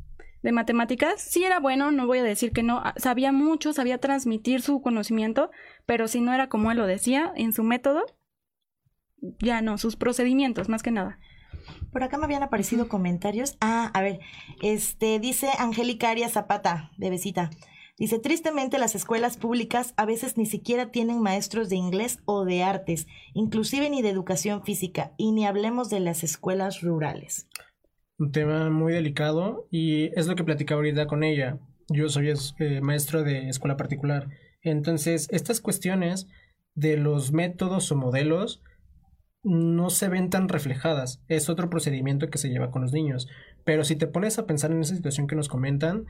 [0.43, 4.63] de matemáticas, sí era bueno, no voy a decir que no, sabía mucho, sabía transmitir
[4.63, 5.51] su conocimiento,
[5.87, 8.05] pero si no era como él lo decía en su método,
[9.41, 11.19] ya no, sus procedimientos, más que nada.
[11.93, 13.57] Por acá me habían aparecido comentarios.
[13.61, 14.21] Ah, a ver,
[14.63, 17.51] este dice Angélica Arias Zapata, bebecita.
[17.99, 22.63] Dice, tristemente las escuelas públicas a veces ni siquiera tienen maestros de inglés o de
[22.63, 27.49] artes, inclusive ni de educación física, y ni hablemos de las escuelas rurales
[28.19, 31.59] un tema muy delicado y es lo que platicaba ahorita con ella.
[31.89, 34.29] Yo soy eh, maestro de escuela particular.
[34.61, 36.27] Entonces, estas cuestiones
[36.75, 38.63] de los métodos o modelos
[39.43, 41.23] no se ven tan reflejadas.
[41.29, 43.29] Es otro procedimiento que se lleva con los niños.
[43.65, 46.07] Pero si te pones a pensar en esa situación que nos comentan,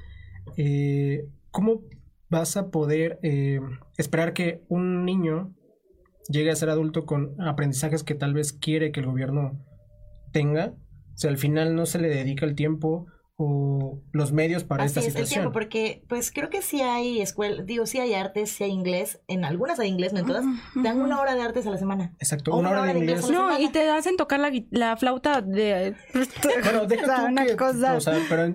[0.57, 1.83] eh, ¿cómo
[2.31, 3.61] vas a poder eh,
[3.99, 5.55] esperar que un niño
[6.29, 9.63] llegue a ser adulto con aprendizajes que tal vez quiere que el gobierno
[10.33, 10.75] tenga?
[11.19, 15.01] O sea, al final no se le dedica el tiempo o los medios para esta
[15.01, 15.25] situación.
[15.25, 18.71] El tiempo, porque pues creo que sí hay escuela, digo, sí hay artes, sí hay
[18.71, 20.45] inglés, en algunas hay inglés, no en todas,
[20.77, 22.15] dan una hora de artes a la semana.
[22.21, 23.29] Exacto, una, hora, de inglés.
[23.31, 25.97] no, y te hacen tocar la, la flauta de...
[26.63, 27.95] bueno, deja una cosa.
[27.95, 28.55] O sea, pero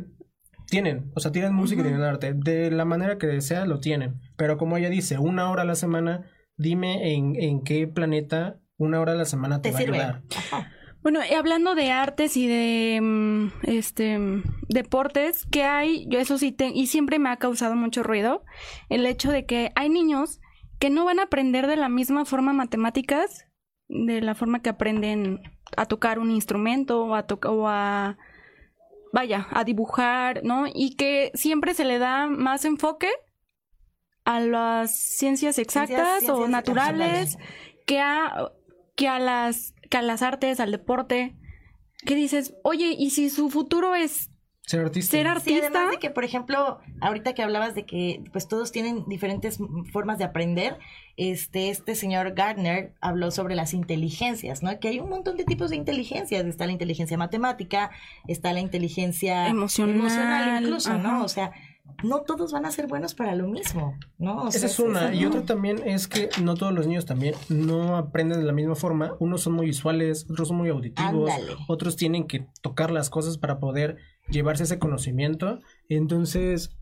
[0.69, 2.31] tienen, o sea, tienen música y tienen arte.
[2.33, 4.21] De la manera que sea, lo tienen.
[4.37, 9.01] Pero como ella dice, una hora a la semana, dime en, en qué planeta una
[9.01, 10.23] hora a la semana te, va a ayudar.
[11.03, 14.17] Bueno, y hablando de artes y de mm, este
[14.69, 18.45] deportes, que hay, yo eso sí, te, y siempre me ha causado mucho ruido,
[18.87, 20.39] el hecho de que hay niños
[20.79, 23.45] que no van a aprender de la misma forma matemáticas,
[23.89, 25.41] de la forma que aprenden
[25.75, 28.17] a tocar un instrumento o a, o a
[29.11, 30.65] vaya, a dibujar, ¿no?
[30.73, 33.09] Y que siempre se le da más enfoque
[34.23, 37.37] a las ciencias exactas o naturales
[37.85, 38.51] que a
[38.95, 41.35] que a las a las artes, al deporte,
[42.05, 44.29] que dices, oye, ¿y si su futuro es
[44.65, 45.11] ser artista.
[45.11, 45.67] Ser artista.
[45.67, 49.59] además de que, por ejemplo, ahorita que hablabas de que pues todos tienen diferentes
[49.91, 50.79] formas de aprender,
[51.17, 54.79] este, este señor Gardner habló sobre las inteligencias, ¿no?
[54.79, 56.45] Que hay un montón de tipos de inteligencias.
[56.45, 57.91] Está la inteligencia matemática,
[58.27, 61.25] está la inteligencia emocional, emocional incluso, ¿no?
[61.25, 61.51] O sea,
[62.03, 64.49] no todos van a ser buenos para lo mismo, ¿no?
[64.49, 65.13] Esa es una.
[65.13, 68.75] Y otra también es que no todos los niños también no aprenden de la misma
[68.75, 69.15] forma.
[69.19, 71.31] Unos son muy visuales, otros son muy auditivos,
[71.67, 73.97] otros tienen que tocar las cosas para poder
[74.29, 75.59] llevarse ese conocimiento.
[75.89, 76.75] Entonces,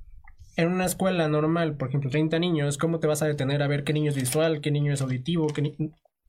[0.56, 3.84] en una escuela normal, por ejemplo, 30 niños, ¿cómo te vas a detener a ver
[3.84, 5.48] qué niño es visual, qué niño es auditivo?
[5.48, 5.76] Qué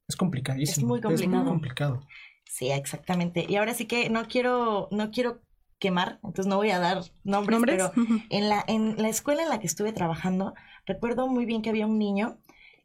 [0.08, 0.86] Es complicadísimo.
[0.86, 1.38] Es muy complicado.
[1.38, 2.00] Es muy complicado.
[2.44, 3.46] Sí, exactamente.
[3.48, 5.40] Y ahora sí que no quiero, no quiero
[5.82, 7.90] quemar, entonces no voy a dar nombres, pero
[8.30, 10.54] en la, en la escuela en la que estuve trabajando,
[10.86, 12.38] recuerdo muy bien que había un niño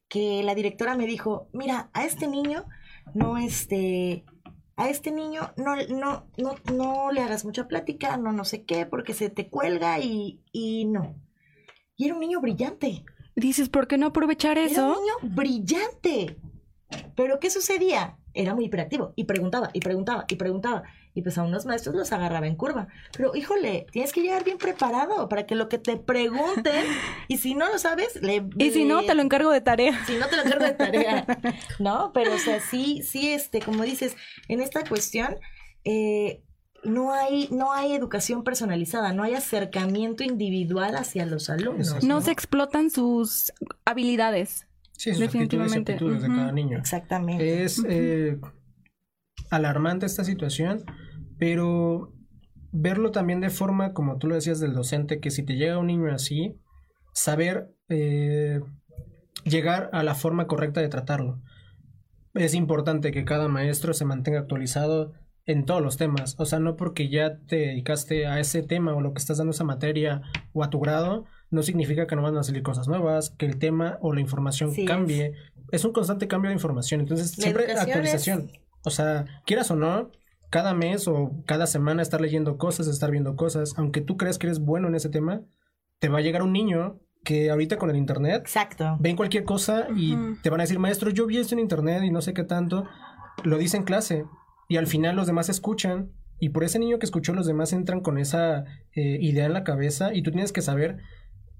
[0.09, 2.65] que la directora me dijo, mira, a este niño
[3.13, 4.25] no este,
[4.77, 8.87] a este niño no, no, no, no le hagas mucha plática, no no sé qué,
[8.87, 11.21] porque se te cuelga y, y no.
[11.95, 13.05] Y era un niño brillante.
[13.35, 14.81] Dices, ¿por qué no aprovechar eso?
[14.81, 16.39] Era un niño brillante.
[17.15, 18.17] Pero ¿qué sucedía?
[18.33, 20.83] Era muy hiperactivo y preguntaba y preguntaba y preguntaba
[21.17, 22.89] y pues a unos maestros los agarraba en curva.
[23.17, 26.85] Pero híjole, tienes que llegar bien preparado para que lo que te pregunten,
[27.27, 28.47] y si no lo sabes, le...
[28.59, 29.99] Y si no, te lo encargo de tarea.
[30.05, 31.25] Si no, te lo encargo de tarea.
[31.79, 32.11] ¿No?
[32.13, 34.15] Pero o sea, sí, sí, este, como dices,
[34.47, 35.37] en esta cuestión,
[35.85, 36.43] eh,
[36.83, 42.03] no hay, no hay educación personalizada, no hay acercamiento individual hacia los alumnos.
[42.03, 43.51] No, se explotan sus
[43.85, 44.67] habilidades.
[44.91, 45.93] Sí, sus definitivamente.
[45.93, 46.77] de cada niño.
[46.77, 47.63] Exactamente.
[47.63, 48.39] Es eh,
[49.49, 50.85] alarmante esta situación
[51.37, 52.13] pero
[52.71, 55.87] verlo también de forma, como tú lo decías del docente, que si te llega un
[55.87, 56.55] niño así,
[57.13, 58.61] saber eh,
[59.43, 61.41] llegar a la forma correcta de tratarlo.
[62.33, 65.13] Es importante que cada maestro se mantenga actualizado
[65.47, 66.35] en todos los temas.
[66.37, 69.51] O sea, no porque ya te dedicaste a ese tema o lo que estás dando
[69.51, 70.21] esa materia
[70.53, 73.57] o a tu grado, no significa que no van a salir cosas nuevas, que el
[73.57, 75.33] tema o la información cambie.
[75.71, 75.85] Es.
[75.85, 77.01] un constante cambio de información.
[77.01, 78.51] Entonces, siempre actualización.
[78.83, 80.11] O sea, quieras o no,
[80.49, 84.47] cada mes o cada semana estar leyendo cosas, estar viendo cosas, aunque tú creas que
[84.47, 85.41] eres bueno en ese tema,
[85.99, 88.97] te va a llegar un niño que ahorita con el internet Exacto.
[88.99, 92.11] ven cualquier cosa y te van a decir, maestro, yo vi esto en internet y
[92.11, 92.85] no sé qué tanto,
[93.43, 94.25] lo dice en clase
[94.69, 96.11] y al final los demás escuchan.
[96.39, 99.63] Y por ese niño que escuchó los demás entran con esa eh, idea en la
[99.63, 100.97] cabeza y tú tienes que saber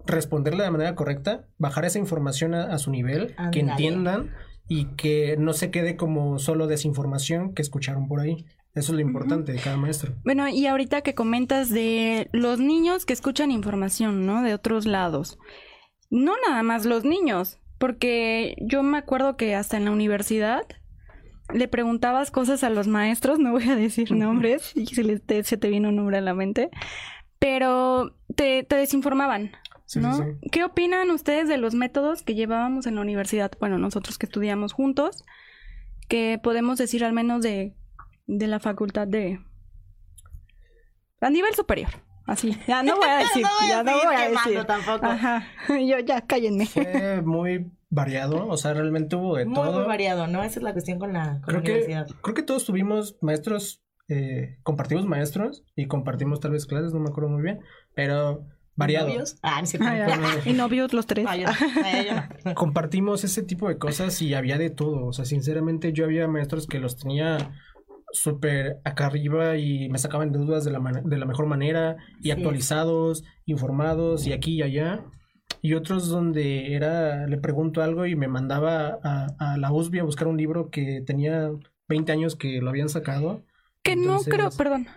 [0.05, 4.31] responderle de manera correcta, bajar esa información a, su nivel, que entiendan
[4.67, 8.45] y que no se quede como solo desinformación que escucharon por ahí.
[8.77, 10.13] Eso es lo importante de cada maestro.
[10.23, 14.43] Bueno, y ahorita que comentas de los niños que escuchan información, ¿no?
[14.43, 15.39] De otros lados.
[16.11, 20.67] No nada más los niños, porque yo me acuerdo que hasta en la universidad
[21.51, 25.57] le preguntabas cosas a los maestros, no voy a decir nombres, y se, te, se
[25.57, 26.69] te vino un nombre a la mente,
[27.39, 29.51] pero te, te desinformaban.
[29.95, 30.37] ¿no?
[30.51, 33.51] ¿Qué opinan ustedes de los métodos que llevábamos en la universidad?
[33.59, 35.23] Bueno, nosotros que estudiamos juntos,
[36.09, 37.73] que podemos decir al menos de
[38.27, 39.39] de la facultad de...
[41.19, 41.89] A nivel superior.
[42.27, 44.63] Así, ya no voy a decir, ya no voy a decir.
[44.65, 45.05] tampoco.
[45.05, 46.67] Ajá, yo ya cállenme.
[46.67, 49.79] Fue muy variado, o sea, realmente hubo de todo.
[49.79, 50.43] Muy variado, ¿no?
[50.43, 55.05] Esa es la cuestión con la, creo Que, creo que todos tuvimos maestros, eh, compartimos
[55.05, 57.61] maestros y compartimos tal vez clases, no me acuerdo muy bien,
[57.95, 59.11] pero variado.
[59.41, 59.63] Ah,
[60.45, 61.27] y novios los tres.
[62.55, 65.07] Compartimos ese tipo de cosas y había de todo.
[65.07, 67.53] O sea, sinceramente yo había maestros que los tenía
[68.11, 73.23] súper acá arriba y me sacaban dudas de la, de la mejor manera y actualizados,
[73.45, 75.05] informados y aquí y allá.
[75.61, 80.03] Y otros donde era, le pregunto algo y me mandaba a, a la USB a
[80.03, 81.49] buscar un libro que tenía
[81.87, 83.43] 20 años que lo habían sacado.
[83.83, 84.87] Que no creo, perdón.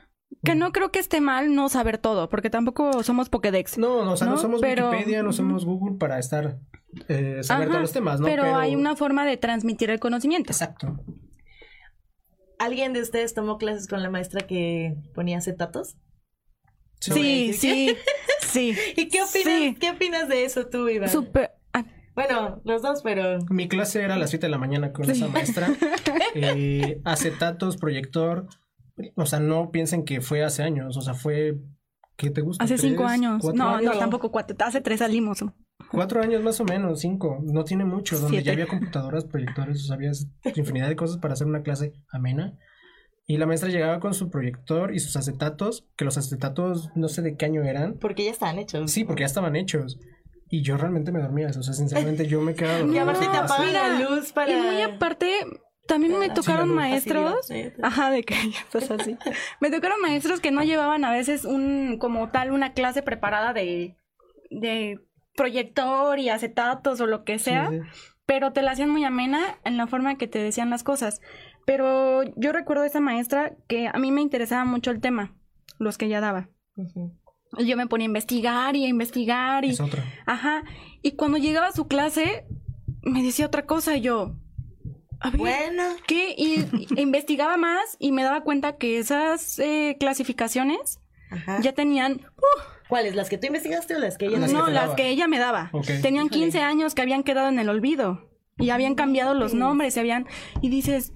[0.44, 3.78] Que no creo que esté mal no saber todo, porque tampoco somos Pokédex.
[3.78, 6.58] No, o sea, no, somos Wikipedia, no somos Google para estar
[7.08, 8.26] eh, saber todos los temas, ¿no?
[8.26, 10.52] Pero, hay una forma de transmitir el conocimiento.
[10.52, 10.98] Exacto.
[12.60, 15.96] ¿Alguien de ustedes tomó clases con la maestra que ponía acetatos?
[17.00, 17.96] Sí, sí,
[18.42, 18.76] sí.
[18.98, 21.08] ¿Y qué opinas, qué opinas de eso tú, Iván?
[21.08, 21.52] Súper.
[21.72, 21.86] Ah.
[22.14, 23.38] Bueno, los dos, pero.
[23.48, 25.68] Mi clase era a las 7 de la mañana con esa maestra.
[26.34, 28.46] Eh, acetatos, proyector.
[29.16, 30.98] O sea, no piensen que fue hace años.
[30.98, 31.56] O sea, fue.
[32.16, 32.62] ¿Qué te gusta?
[32.62, 33.42] Hace cinco años.
[33.54, 34.54] No, no, tampoco cuatro.
[34.60, 35.42] Hace tres salimos.
[35.90, 37.38] Cuatro años más o menos, cinco.
[37.42, 38.18] No tiene mucho.
[38.18, 40.12] Donde ya había computadoras, proyectores, o sea, había
[40.54, 42.58] infinidad de cosas para hacer una clase amena.
[43.26, 47.22] Y la maestra llegaba con su proyector y sus acetatos, que los acetatos no sé
[47.22, 47.94] de qué año eran.
[47.94, 48.90] Porque ya estaban hechos.
[48.90, 50.00] Sí, porque ya estaban hechos.
[50.48, 53.72] Y yo realmente me dormía, o sea, sinceramente yo me quedaba Y aparte te apagan
[53.72, 54.50] la luz para...
[54.50, 55.30] Y muy aparte,
[55.86, 57.48] también me tocaron maestros...
[57.80, 59.16] Ajá, de que ya pasa así.
[59.60, 63.96] me tocaron maestros que no llevaban a veces un, como tal, una clase preparada de...
[64.50, 64.98] de
[65.36, 67.70] proyector y acetatos o lo que sea,
[68.26, 71.20] pero te la hacían muy amena en la forma que te decían las cosas.
[71.66, 75.34] Pero yo recuerdo a esa maestra que a mí me interesaba mucho el tema,
[75.78, 76.48] los que ella daba.
[77.58, 79.70] Y yo me ponía a investigar y a investigar y...
[79.70, 80.04] Es otra.
[80.26, 80.62] Ajá.
[81.02, 82.44] Y cuando llegaba a su clase,
[83.02, 84.36] me decía otra cosa y yo...
[85.22, 85.82] A ver, bueno.
[86.06, 86.34] ¿Qué?
[86.36, 86.64] Y,
[86.96, 91.00] investigaba más y me daba cuenta que esas eh, clasificaciones
[91.62, 92.22] ya tenían...
[92.90, 93.14] ¿Cuáles?
[93.14, 95.70] ¿Las que tú investigaste o las que ella No, las que ella me daba.
[96.02, 98.28] Tenían 15 años que habían quedado en el olvido.
[98.58, 100.26] Y habían cambiado los nombres, y habían...
[100.60, 101.14] Y dices,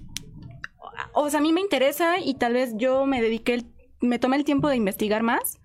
[1.13, 3.65] o sea, a mí me interesa y tal vez yo me dediqué,
[4.01, 5.59] me tomé el tiempo de investigar más,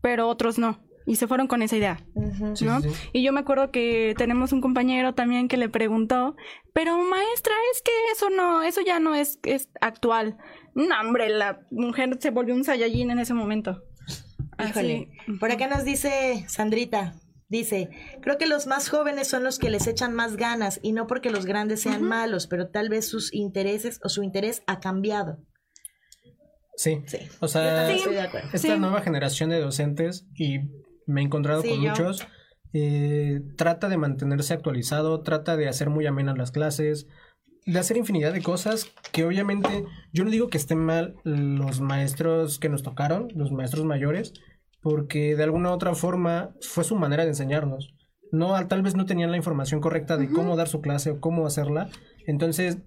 [0.00, 0.80] pero otros no.
[1.04, 2.80] Y se fueron con esa idea, ¿no?
[3.12, 6.36] Y yo me acuerdo que tenemos un compañero también que le preguntó,
[6.72, 10.36] pero maestra, es que eso no, eso ya no es, es actual.
[10.74, 13.82] No, hombre, la mujer se volvió un Saiyajin en ese momento.
[14.58, 15.10] Híjole.
[15.38, 17.14] Por acá nos dice Sandrita,
[17.48, 17.90] Dice,
[18.22, 21.30] creo que los más jóvenes son los que les echan más ganas y no porque
[21.30, 25.38] los grandes sean malos, pero tal vez sus intereses o su interés ha cambiado.
[26.74, 27.18] Sí, sí.
[27.40, 27.90] o sea,
[28.52, 30.58] esta nueva generación de docentes y
[31.06, 32.26] me he encontrado con muchos,
[32.72, 37.06] eh, trata de mantenerse actualizado, trata de hacer muy amenas las clases,
[37.64, 42.58] de hacer infinidad de cosas que obviamente yo no digo que estén mal los maestros
[42.58, 44.34] que nos tocaron, los maestros mayores,
[44.86, 47.92] porque de alguna u otra forma fue su manera de enseñarnos.
[48.30, 51.44] No, tal vez no tenían la información correcta de cómo dar su clase o cómo
[51.44, 51.88] hacerla.
[52.24, 52.78] Entonces,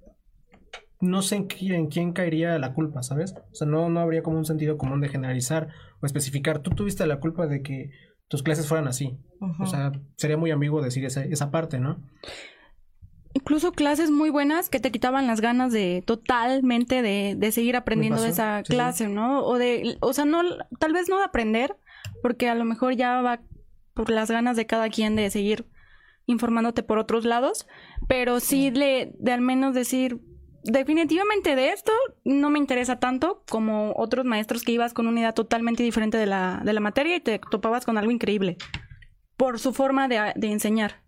[1.01, 3.33] no sé en, quién, caería la culpa, ¿sabes?
[3.51, 5.67] O sea, no, no habría como un sentido común de generalizar
[6.01, 6.59] o especificar.
[6.59, 7.89] Tú tuviste la culpa de que
[8.29, 9.19] tus clases fueran así.
[9.59, 12.01] O sea, sería muy ambiguo decir esa, esa parte, ¿no?
[13.33, 18.21] incluso clases muy buenas que te quitaban las ganas de totalmente de, de seguir aprendiendo
[18.21, 19.43] de esa clase, ¿no?
[19.45, 20.41] O de, o sea, no,
[20.79, 21.75] tal vez no de aprender,
[22.21, 23.41] porque a lo mejor ya va
[23.93, 25.67] por las ganas de cada quien de seguir
[26.25, 27.67] informándote por otros lados,
[28.07, 30.21] pero sí de, de al menos decir,
[30.63, 31.91] definitivamente de esto
[32.23, 36.27] no me interesa tanto como otros maestros que ibas con una idea totalmente diferente de
[36.27, 38.57] la, de la materia y te topabas con algo increíble
[39.37, 41.01] por su forma de, de enseñar.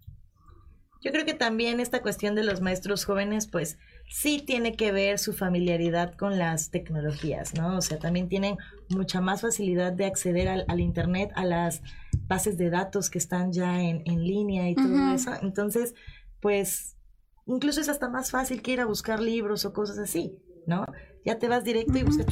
[1.03, 3.77] Yo creo que también esta cuestión de los maestros jóvenes, pues
[4.09, 7.77] sí tiene que ver su familiaridad con las tecnologías, ¿no?
[7.77, 8.57] O sea, también tienen
[8.89, 11.81] mucha más facilidad de acceder al, Internet, a las
[12.27, 15.31] bases de datos que están ya en, línea y todo eso.
[15.41, 15.95] Entonces,
[16.39, 16.97] pues,
[17.45, 20.85] incluso es hasta más fácil que ir a buscar libros o cosas así, ¿no?
[21.25, 22.27] Ya te vas directo y buscas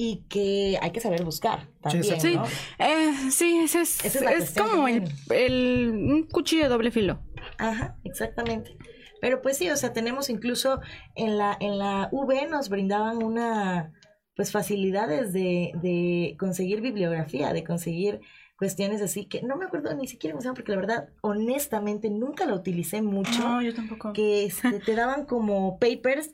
[0.00, 2.44] y que hay que saber buscar también, sí, ¿no?
[2.78, 7.18] Eh, sí, es, es, como el, el, un cuchillo de doble filo.
[7.58, 8.76] Ajá, exactamente.
[9.20, 10.80] Pero pues sí, o sea, tenemos incluso
[11.14, 13.92] en la, en la V nos brindaban una,
[14.36, 18.20] pues facilidades de, de conseguir bibliografía, de conseguir
[18.58, 22.10] cuestiones así que no me acuerdo ni siquiera cómo se llama porque la verdad honestamente
[22.10, 26.32] nunca la utilicé mucho no yo tampoco que este, te daban como papers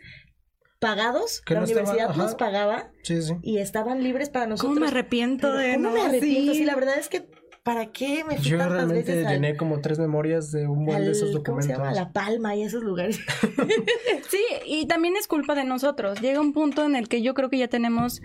[0.84, 3.34] pagados, la universidad nos pagaba sí, sí.
[3.42, 4.74] y estaban libres para nosotros.
[4.74, 6.52] ¿Cómo me arrepiento de ¿cómo me arrepiento?
[6.52, 6.64] Sí.
[6.64, 7.26] la verdad es que
[7.64, 11.32] ¿para qué me fui Yo realmente llené como tres memorias de un buen de esos
[11.32, 11.44] documentos.
[11.46, 11.92] ¿Cómo se llama?
[11.92, 13.18] La Palma y esos lugares.
[14.28, 16.20] sí, y también es culpa de nosotros.
[16.20, 18.20] Llega un punto en el que yo creo que ya tenemos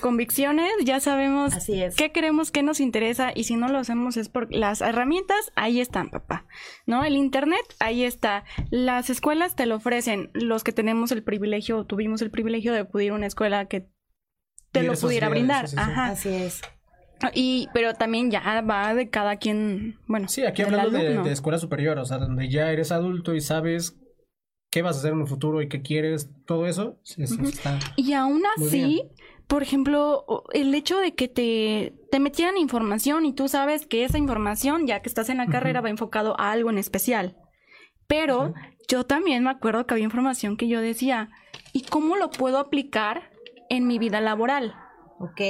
[0.00, 1.52] convicciones, ya sabemos
[1.98, 5.82] qué queremos, qué nos interesa y si no lo hacemos es por las herramientas, ahí
[5.82, 6.46] están, papá.
[6.86, 7.04] ¿No?
[7.04, 8.44] El internet, ahí está.
[8.70, 10.30] Las escuelas te lo ofrecen.
[10.32, 13.90] Los que tenemos el privilegio, tuvimos el privilegio de acudir a una escuela que
[14.70, 15.66] te lo pudiera brindar.
[15.76, 16.06] Ajá.
[16.06, 16.62] Así es.
[17.34, 20.28] Y, pero también ya va de cada quien, bueno.
[20.28, 23.96] Sí, aquí hablando de, escuela superior, o sea, donde ya eres adulto y sabes
[24.70, 28.42] qué vas a hacer en el futuro y qué quieres, todo eso, está Y aún
[28.56, 29.02] así,
[29.46, 34.18] por ejemplo, el hecho de que te, te metieran información y tú sabes que esa
[34.18, 37.36] información, ya que estás en la carrera, va enfocado a algo en especial.
[38.06, 38.54] Pero
[38.88, 41.30] yo también me acuerdo que había información que yo decía,
[41.72, 43.30] ¿y cómo lo puedo aplicar
[43.68, 44.74] en mi vida laboral?
[45.18, 45.40] Ok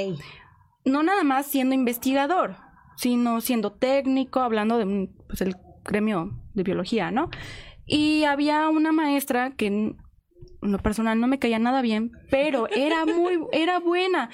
[0.85, 2.55] no nada más siendo investigador,
[2.97, 7.29] sino siendo técnico, hablando de pues, el gremio de biología, ¿no?
[7.85, 9.97] Y había una maestra que en
[10.61, 14.29] lo personal no me caía nada bien, pero era muy, era buena.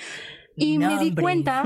[0.56, 1.64] Y me di cuenta,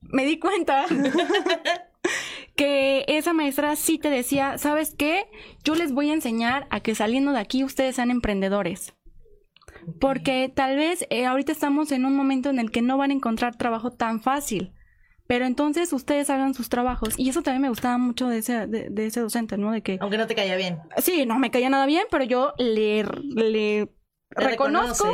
[0.00, 0.86] me di cuenta
[2.56, 5.26] que esa maestra sí te decía, ¿sabes qué?
[5.62, 8.94] Yo les voy a enseñar a que saliendo de aquí ustedes sean emprendedores.
[10.00, 13.14] Porque tal vez eh, ahorita estamos en un momento en el que no van a
[13.14, 14.72] encontrar trabajo tan fácil.
[15.26, 17.14] Pero entonces ustedes hagan sus trabajos.
[17.16, 19.70] Y eso también me gustaba mucho de ese, de, ese docente, ¿no?
[19.70, 19.96] De que...
[20.00, 20.80] Aunque no te caía bien.
[20.96, 23.92] Sí, no me caía nada bien, pero yo le, le
[24.30, 25.08] reconozco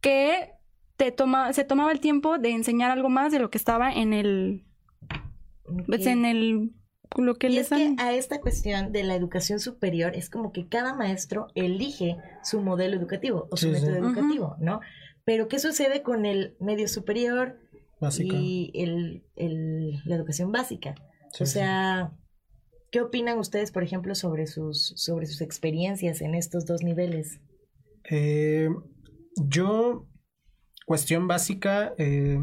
[0.00, 0.52] que
[0.96, 4.14] te toma, se tomaba el tiempo de enseñar algo más de lo que estaba en
[4.14, 4.64] el...
[5.86, 6.72] Pues en el
[7.16, 10.68] lo que y es que a esta cuestión de la educación superior es como que
[10.68, 14.80] cada maestro elige su modelo educativo o su método educativo, ¿no?
[15.24, 17.58] Pero ¿qué sucede con el medio superior
[18.18, 19.22] y el,
[20.04, 20.94] la educación básica?
[21.40, 22.12] o sea,
[22.90, 27.40] ¿qué opinan ustedes, por ejemplo, sobre sus, sobre sus experiencias en estos dos niveles?
[28.10, 28.68] Eh,
[29.36, 30.06] yo,
[30.86, 32.38] cuestión básica, eh,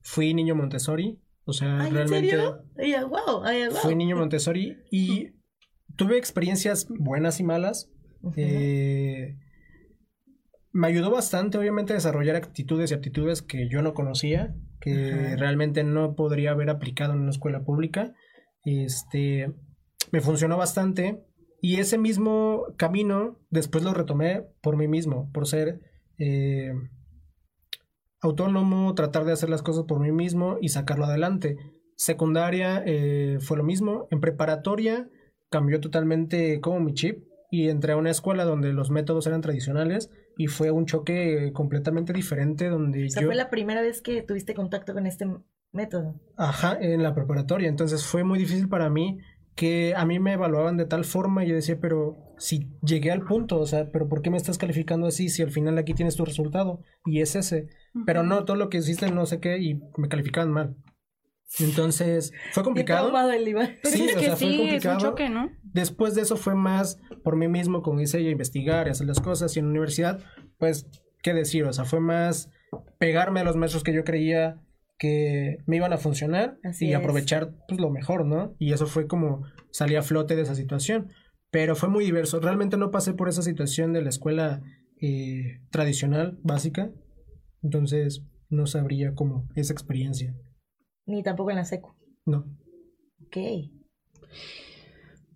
[0.00, 1.20] fui niño Montessori.
[1.48, 2.38] O sea, realmente.
[3.80, 5.30] Fui niño Montessori y
[5.96, 7.90] tuve experiencias buenas y malas.
[8.36, 9.38] Eh,
[10.72, 15.84] me ayudó bastante, obviamente, a desarrollar actitudes y aptitudes que yo no conocía, que realmente
[15.84, 18.12] no podría haber aplicado en una escuela pública.
[18.66, 19.50] Este,
[20.12, 21.24] me funcionó bastante
[21.62, 25.80] y ese mismo camino después lo retomé por mí mismo, por ser
[26.18, 26.74] eh,
[28.20, 31.56] autónomo, tratar de hacer las cosas por mí mismo y sacarlo adelante.
[31.96, 34.06] Secundaria eh, fue lo mismo.
[34.10, 35.08] En preparatoria
[35.50, 40.10] cambió totalmente como mi chip y entré a una escuela donde los métodos eran tradicionales
[40.36, 44.54] y fue un choque completamente diferente donde o sea, fue la primera vez que tuviste
[44.54, 45.26] contacto con este
[45.72, 46.20] método.
[46.36, 47.68] Ajá, en la preparatoria.
[47.68, 49.18] Entonces fue muy difícil para mí
[49.54, 53.22] que a mí me evaluaban de tal forma y yo decía, pero si llegué al
[53.22, 56.16] punto, o sea, pero ¿por qué me estás calificando así si al final aquí tienes
[56.16, 56.82] tu resultado?
[57.04, 57.68] Y es ese.
[58.06, 60.76] Pero no, todo lo que hiciste no sé qué y me calificaban mal.
[61.60, 63.10] Entonces, fue complicado.
[63.82, 65.14] Sí, o sea, fue complicado.
[65.30, 65.50] ¿no?
[65.62, 69.20] Después de eso fue más por mí mismo, como dice ella, investigar y hacer las
[69.20, 69.56] cosas.
[69.56, 70.20] Y en la universidad,
[70.58, 70.86] pues,
[71.22, 71.64] ¿qué decir?
[71.64, 72.50] O sea, fue más
[72.98, 74.60] pegarme a los maestros que yo creía
[74.98, 78.54] que me iban a funcionar y aprovechar pues, lo mejor, ¿no?
[78.58, 81.12] Y eso fue como salí a flote de esa situación.
[81.50, 82.40] Pero fue muy diverso.
[82.40, 84.62] Realmente no pasé por esa situación de la escuela
[85.00, 86.90] eh, tradicional, básica.
[87.62, 90.34] Entonces, no sabría cómo esa experiencia.
[91.06, 91.94] Ni tampoco en la secu.
[92.26, 92.44] No.
[93.26, 93.36] Ok.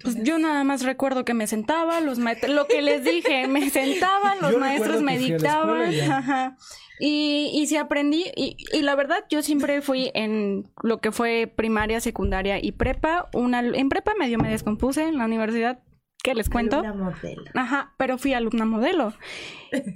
[0.02, 4.40] Pues yo nada más recuerdo que me sentaba, los lo que les dije, me sentaban,
[4.40, 6.56] los maestros me dictaban, ajá.
[6.98, 11.52] Y, y sí aprendí, y, y, la verdad, yo siempre fui en lo que fue
[11.54, 13.28] primaria, secundaria y prepa.
[13.32, 15.80] Una, en prepa medio me descompuse en la universidad,
[16.22, 16.80] ¿qué les cuento?
[16.80, 17.44] Alumna modelo.
[17.54, 19.14] Ajá, pero fui alumna modelo.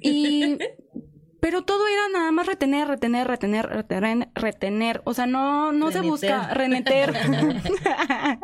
[0.00, 0.58] Y
[1.40, 5.02] pero todo era nada más retener, retener, retener, retener, retener.
[5.04, 7.12] O sea, no, no se busca reneter.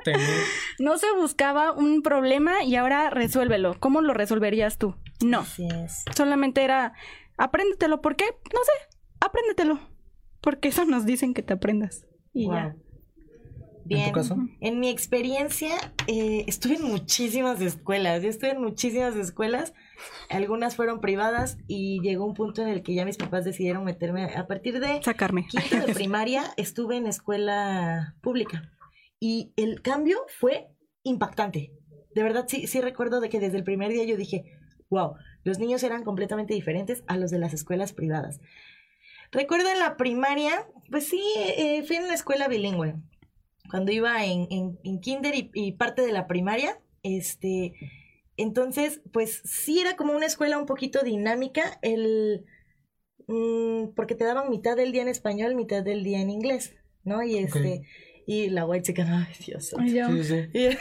[0.79, 3.75] no se buscaba un problema y ahora resuélvelo.
[3.81, 4.95] ¿Cómo lo resolverías tú?
[5.25, 5.41] No.
[5.41, 6.05] Así es.
[6.15, 6.93] Solamente era
[7.39, 8.01] apréndetelo.
[8.01, 8.27] ¿Por qué?
[8.55, 9.81] No sé, apréndetelo.
[10.41, 12.07] Porque eso nos dicen que te aprendas.
[12.33, 12.77] Y ya.
[13.85, 14.03] Bien.
[14.03, 14.37] ¿En, caso?
[14.61, 18.23] en mi experiencia, eh, estuve en muchísimas escuelas.
[18.23, 19.75] Yo estuve en muchísimas escuelas.
[20.31, 24.25] Algunas fueron privadas y llegó un punto en el que ya mis papás decidieron meterme.
[24.25, 28.73] A partir de sacarme quinto de primaria, estuve en escuela pública.
[29.21, 30.69] Y el cambio fue
[31.03, 31.73] impactante.
[32.15, 34.59] De verdad, sí, sí recuerdo de que desde el primer día yo dije,
[34.91, 35.15] wow,
[35.45, 38.41] los niños eran completamente diferentes a los de las escuelas privadas.
[39.33, 42.97] Recuerdo en la primaria, pues sí, eh, fui en una escuela bilingüe.
[43.71, 47.73] Cuando iba en, en, kinder y, parte de la primaria, este,
[48.37, 51.79] entonces, pues sí era como una escuela un poquito dinámica.
[51.83, 52.45] El,
[53.29, 57.23] mm, porque te daban mitad del día en español, mitad del día en inglés, ¿no?
[57.23, 57.83] Y este,
[58.27, 59.75] y la white chica, ay Dios.
[59.87, 60.79] Sí, sí.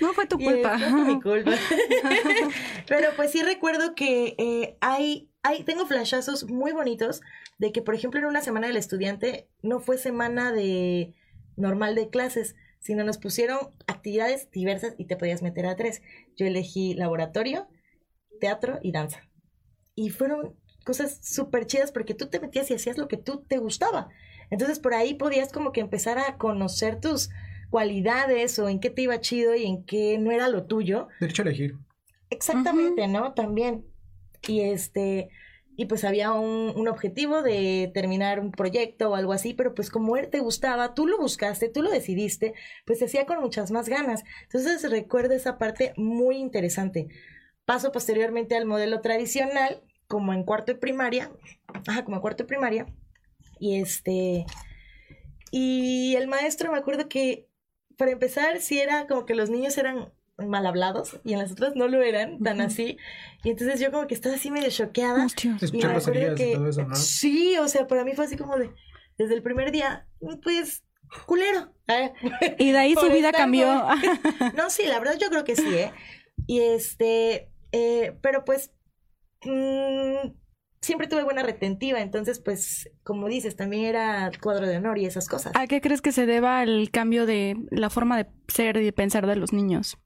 [0.00, 0.76] no fue tu culpa.
[0.78, 1.52] No fue mi culpa.
[2.88, 7.20] Pero pues sí recuerdo que eh, hay, hay, tengo flashazos muy bonitos
[7.58, 11.14] de que, por ejemplo, en una semana del estudiante no fue semana de
[11.56, 16.02] normal de clases, sino nos pusieron actividades diversas y te podías meter a tres.
[16.36, 17.66] Yo elegí laboratorio,
[18.40, 19.28] teatro y danza.
[19.94, 23.58] Y fueron cosas súper chidas porque tú te metías y hacías lo que tú te
[23.58, 24.08] gustaba.
[24.50, 27.30] Entonces por ahí podías como que empezar a conocer tus
[27.70, 31.08] cualidades o en qué te iba chido y en qué no era lo tuyo.
[31.20, 31.76] Derecho a elegir.
[32.30, 33.32] Exactamente, ¿no?
[33.34, 33.86] También.
[34.46, 35.30] Y este,
[35.76, 40.16] y pues había un, objetivo de terminar un proyecto o algo así, pero pues como
[40.16, 42.54] él te gustaba, tú lo buscaste, tú lo decidiste,
[42.84, 44.22] pues se hacía con muchas más ganas.
[44.42, 47.08] Entonces recuerdo esa parte muy interesante.
[47.64, 51.30] Paso posteriormente al modelo tradicional, como en cuarto de primaria,
[51.86, 52.86] ajá, como en cuarto de primaria,
[53.58, 54.44] y este,
[55.50, 57.48] y el maestro me acuerdo que,
[57.96, 61.76] para empezar, sí era como que los niños eran mal hablados y en las otras
[61.76, 62.96] no lo eran tan así.
[63.42, 65.26] Y entonces yo como que estaba así medio choqueada.
[65.72, 66.96] Y me acuerdo que, todo eso, ¿no?
[66.96, 68.70] Sí, o sea, para mí fue así como de,
[69.18, 70.06] desde el primer día,
[70.42, 70.82] pues,
[71.26, 71.72] culero.
[72.58, 73.66] Y de ahí su vida cambió.
[74.56, 75.92] no, sí, la verdad yo creo que sí, ¿eh?
[76.46, 78.72] Y este, eh, pero pues,
[79.44, 80.30] mmm,
[80.84, 85.28] siempre tuve buena retentiva, entonces pues como dices, también era cuadro de honor y esas
[85.28, 85.52] cosas.
[85.56, 88.92] ¿A qué crees que se deba el cambio de la forma de ser y de
[88.92, 89.98] pensar de los niños?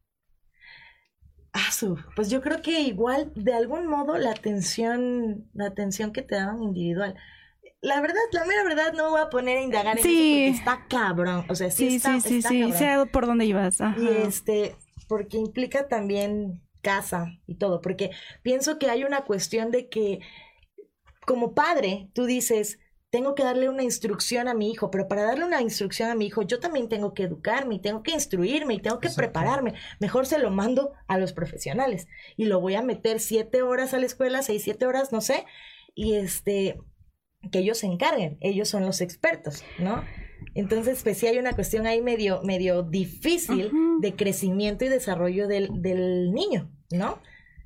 [1.52, 1.70] Ah,
[2.14, 6.62] pues yo creo que igual, de algún modo, la atención, la atención que te daban
[6.62, 7.14] individual.
[7.80, 10.86] La verdad, la mera verdad, no voy a poner a indagar en eso porque está
[10.88, 11.44] cabrón.
[11.48, 13.78] O sea, sí, sí, sí, sí, sí, sé por dónde ibas.
[13.96, 14.76] Y este,
[15.08, 18.10] porque implica también casa y todo, porque
[18.42, 20.20] pienso que hay una cuestión de que
[21.26, 22.78] como padre, tú dices,
[23.10, 26.26] tengo que darle una instrucción a mi hijo, pero para darle una instrucción a mi
[26.26, 29.74] hijo, yo también tengo que educarme y tengo que instruirme y tengo que prepararme.
[29.98, 32.06] Mejor se lo mando a los profesionales
[32.36, 35.46] y lo voy a meter siete horas a la escuela, seis, siete horas, no sé,
[35.94, 36.78] y este,
[37.50, 40.04] que ellos se encarguen, ellos son los expertos, ¿no?
[40.54, 45.70] Entonces, pues sí hay una cuestión ahí medio, medio difícil de crecimiento y desarrollo del,
[45.80, 47.20] del niño, ¿no?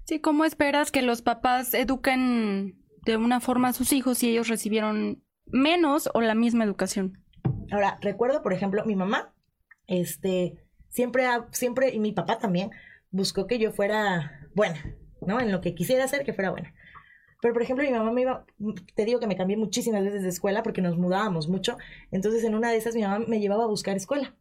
[0.05, 4.49] Sí, ¿cómo esperas que los papás eduquen de una forma a sus hijos si ellos
[4.49, 5.22] recibieron
[5.53, 7.22] menos o la misma educación.
[7.70, 9.34] Ahora, recuerdo, por ejemplo, mi mamá,
[9.86, 10.57] este,
[10.88, 12.70] siempre, siempre, y mi papá también,
[13.11, 15.40] buscó que yo fuera buena, ¿no?
[15.40, 16.74] En lo que quisiera hacer, que fuera buena.
[17.40, 18.46] Pero, por ejemplo, mi mamá me iba,
[18.94, 21.76] te digo que me cambié muchísimas veces de escuela porque nos mudábamos mucho.
[22.11, 24.36] Entonces, en una de esas, mi mamá me llevaba a buscar escuela.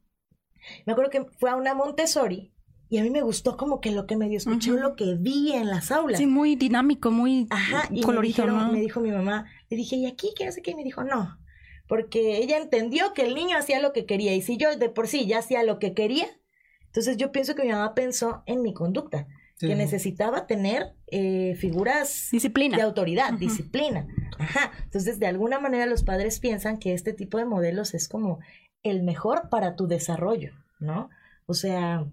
[0.86, 2.54] Me acuerdo que fue a una Montessori
[2.90, 5.70] y a mí me gustó como que lo que medio escuché, lo que vi en
[5.70, 6.20] las aulas.
[6.20, 10.06] Sí, muy dinámico, muy Ajá, y colorido, me, me dijo mi mamá, le dije, ¿y
[10.06, 10.72] aquí qué sé qué?
[10.72, 11.40] Y me dijo, no,
[11.88, 15.08] porque ella entendió que el niño hacía lo que quería y si yo de por
[15.08, 16.28] sí ya hacía lo que quería,
[16.86, 19.28] entonces yo pienso que mi mamá pensó en mi conducta,
[19.60, 22.78] que necesitaba tener eh, figuras disciplina.
[22.78, 24.08] de autoridad, disciplina.
[24.40, 28.40] Ajá, entonces de alguna manera los padres piensan que este tipo de modelos es como
[28.82, 31.10] el mejor para tu desarrollo, ¿no?
[31.46, 32.06] O sea,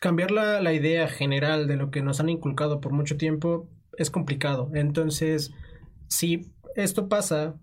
[0.00, 4.10] cambiar la, la, idea general de lo que nos han inculcado por mucho tiempo es
[4.10, 4.70] complicado.
[4.72, 5.52] Entonces,
[6.08, 7.54] si esto pasa,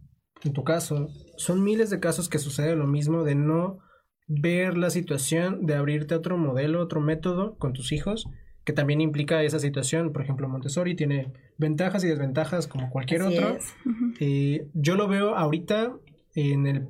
[0.44, 3.80] en tu caso, son miles de casos que sucede lo mismo de no
[4.28, 8.28] ver la situación de abrirte a otro modelo, otro método con tus hijos,
[8.64, 10.12] que también implica esa situación.
[10.12, 13.58] Por ejemplo, Montessori tiene ventajas y desventajas como cualquier otro.
[14.20, 15.94] Eh, yo lo veo ahorita
[16.34, 16.88] en el,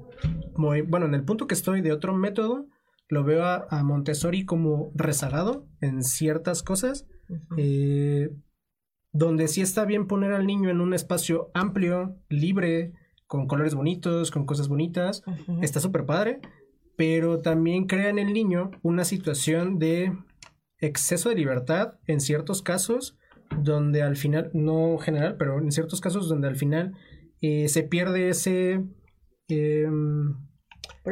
[0.55, 2.67] bueno, en el punto que estoy de otro método
[3.07, 7.07] lo veo a, Montessori como rezagado en ciertas cosas,
[7.57, 8.31] eh,
[9.15, 12.91] donde sí está bien poner al niño en un espacio amplio, libre,
[13.27, 15.23] con colores bonitos, con cosas bonitas,
[15.61, 16.41] está súper padre,
[16.97, 20.11] pero también crea en el niño una situación de
[20.79, 23.17] exceso de libertad en ciertos casos,
[23.63, 26.93] donde al final, no general, pero en ciertos casos donde al final
[27.41, 28.83] eh, se pierde ese...
[29.47, 30.35] Em,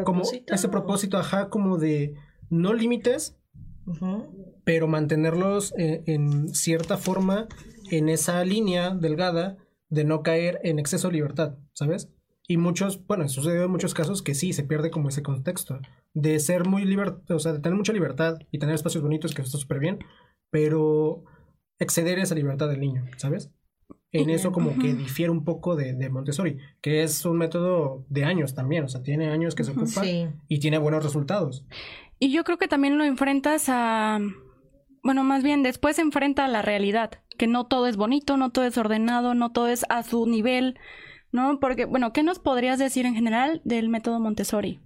[0.03, 2.15] como ese propósito, ajá, como de
[2.49, 3.39] no límites,
[4.65, 7.47] pero mantenerlos eh, en, cierta forma
[7.97, 9.57] en esa línea delgada
[9.89, 12.11] de no caer en exceso de libertad, ¿sabes?
[12.47, 15.79] Y muchos, bueno, sucedido en muchos casos que sí, se pierde como ese contexto
[16.13, 19.41] de ser muy libertad, o sea, de tener mucha libertad y tener espacios bonitos, que
[19.41, 19.99] está súper bien,
[20.51, 21.23] pero
[21.79, 23.51] exceder esa libertad del niño, ¿sabes?
[24.11, 28.25] En eso como que difiere un poco de, de, Montessori, que es un método de
[28.25, 31.65] años también, o sea, tiene años que se ocupa y tiene buenos resultados.
[32.19, 34.19] Y yo creo que también lo enfrentas a,
[35.03, 37.22] bueno, más bien después se enfrenta a la realidad.
[37.37, 40.77] Que no todo es bonito, no todo es ordenado, no todo es a su nivel,
[41.31, 41.59] ¿no?
[41.59, 44.79] Porque, bueno, ¿qué nos podrías decir en general del método Montessori?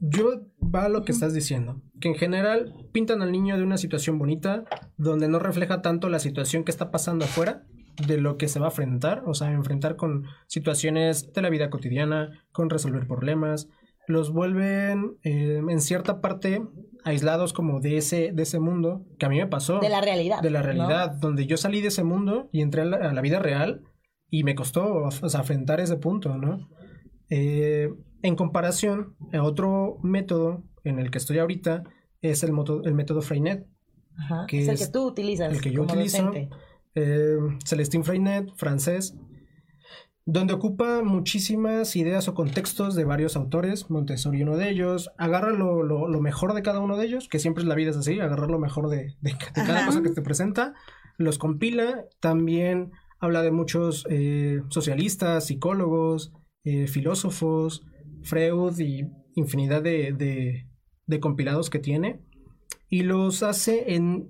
[0.00, 3.78] Yo va a lo que estás diciendo, que en general pintan al niño de una
[3.78, 4.64] situación bonita,
[4.96, 7.64] donde no refleja tanto la situación que está pasando afuera,
[8.06, 11.70] de lo que se va a enfrentar, o sea, enfrentar con situaciones de la vida
[11.70, 13.68] cotidiana, con resolver problemas,
[14.06, 16.62] los vuelven eh, en cierta parte
[17.06, 19.78] aislados como de ese, de ese mundo que a mí me pasó.
[19.78, 20.42] De la realidad.
[20.42, 23.84] De la realidad, donde yo salí de ese mundo y entré a la, vida real
[24.28, 26.68] y me costó o sea, enfrentar ese punto, ¿no?
[27.30, 27.90] Eh,
[28.22, 31.84] en comparación, a otro método en el que estoy ahorita
[32.22, 32.52] es el,
[32.84, 33.68] el método Freinet.
[34.48, 35.52] que es el que tú utilizas.
[35.52, 36.32] El que yo utilizo.
[36.96, 39.14] Eh, Celestine Freinet, francés,
[40.28, 46.20] donde ocupa muchísimas ideas o contextos de varios autores, Montessori uno de ellos, agarra lo,
[46.20, 48.58] mejor de cada uno de ellos, que siempre es la vida es así, agarrar lo
[48.58, 49.14] mejor de,
[49.54, 50.74] cada cosa que te presenta,
[51.16, 56.32] los compila, también habla de muchos eh, socialistas, psicólogos,
[56.64, 57.86] eh, filósofos,
[58.22, 59.06] Freud y
[59.36, 60.66] infinidad de,
[61.06, 62.20] de compilados que tiene,
[62.88, 64.28] y los hace en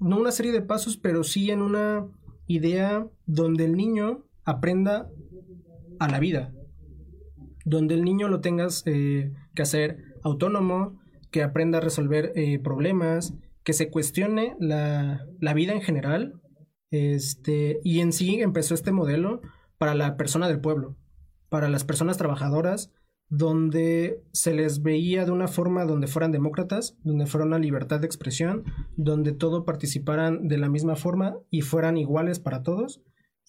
[0.00, 2.06] no una serie de pasos, pero sí en una
[2.46, 5.08] idea donde el niño aprenda
[5.98, 6.52] a la vida,
[7.64, 10.98] donde el niño lo tengas eh, que hacer autónomo,
[11.30, 16.40] que aprenda a resolver eh, problemas, que se cuestione la, la, vida en general,
[16.90, 19.40] este, y en sí empezó este modelo
[19.78, 20.96] para la persona del pueblo,
[21.48, 22.90] para las personas trabajadoras,
[23.30, 28.06] donde se les veía de una forma donde fueran demócratas, donde fuera una libertad de
[28.06, 28.64] expresión,
[28.96, 33.00] donde todo participaran de la misma forma y fueran iguales para todos.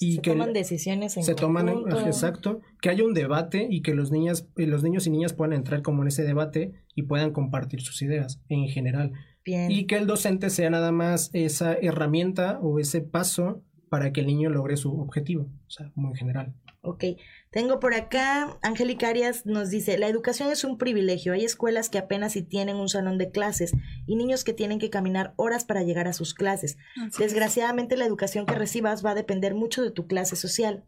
[0.02, 1.70] Y se que toman decisiones en se toman
[2.06, 5.54] exacto que haya un debate y que los niñas eh, los niños y niñas puedan
[5.54, 9.14] entrar como en ese debate y puedan compartir sus ideas en general.
[9.46, 14.28] Y que el docente sea nada más esa herramienta o ese paso para que el
[14.28, 16.54] niño logre su objetivo o sea como en general.
[16.82, 17.04] Ok,
[17.52, 21.98] tengo por acá, Angélica Arias nos dice, la educación es un privilegio, hay escuelas que
[21.98, 23.74] apenas si tienen un salón de clases
[24.08, 26.78] y niños que tienen que caminar horas para llegar a sus clases.
[27.20, 30.86] Desgraciadamente la educación que recibas va a depender mucho de tu clase social.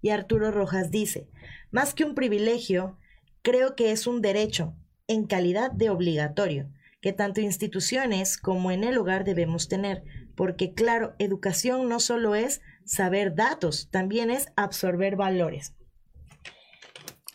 [0.00, 1.28] Y Arturo Rojas dice,
[1.72, 2.96] más que un privilegio,
[3.42, 4.76] creo que es un derecho
[5.08, 6.70] en calidad de obligatorio
[7.00, 12.60] que tanto instituciones como en el hogar debemos tener, porque claro, educación no solo es
[12.84, 15.74] saber datos, también es absorber valores.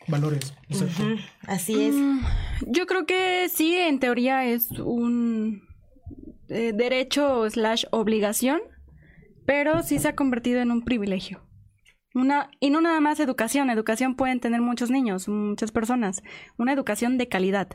[0.07, 1.03] Valores, exacto.
[1.47, 1.95] Así es.
[1.95, 2.19] Mm,
[2.67, 5.63] yo creo que sí, en teoría es un
[6.49, 8.61] eh, derecho slash obligación,
[9.45, 11.41] pero sí se ha convertido en un privilegio.
[12.13, 16.21] Una, y no nada más educación, educación pueden tener muchos niños, muchas personas,
[16.57, 17.69] una educación de calidad.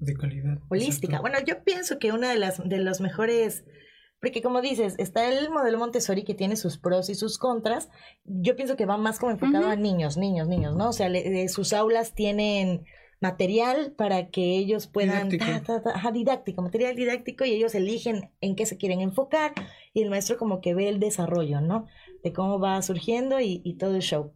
[0.00, 0.58] De calidad.
[0.68, 1.20] Holística.
[1.20, 3.64] Bueno, yo pienso que una de las de los mejores
[4.20, 7.88] porque como dices, está el modelo Montessori que tiene sus pros y sus contras.
[8.24, 10.88] Yo pienso que va más como enfocado a niños, niños, niños, ¿no?
[10.88, 11.10] O sea,
[11.48, 12.84] sus aulas tienen
[13.20, 16.12] material para que ellos puedan didáctico.
[16.12, 19.52] didáctico, material didáctico y ellos eligen en qué se quieren enfocar
[19.92, 21.86] y el maestro como que ve el desarrollo, ¿no?
[22.22, 24.32] De cómo va surgiendo y, todo el show.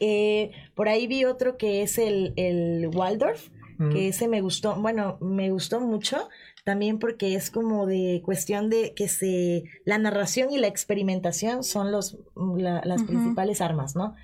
[0.00, 3.48] Eh, por ahí vi otro que es el, el Waldorf,
[3.92, 6.28] que ese me gustó, bueno, me gustó mucho
[6.68, 11.90] también porque es como de cuestión de que se, la narración y la experimentación son
[11.90, 14.14] los, las principales armas, ¿no?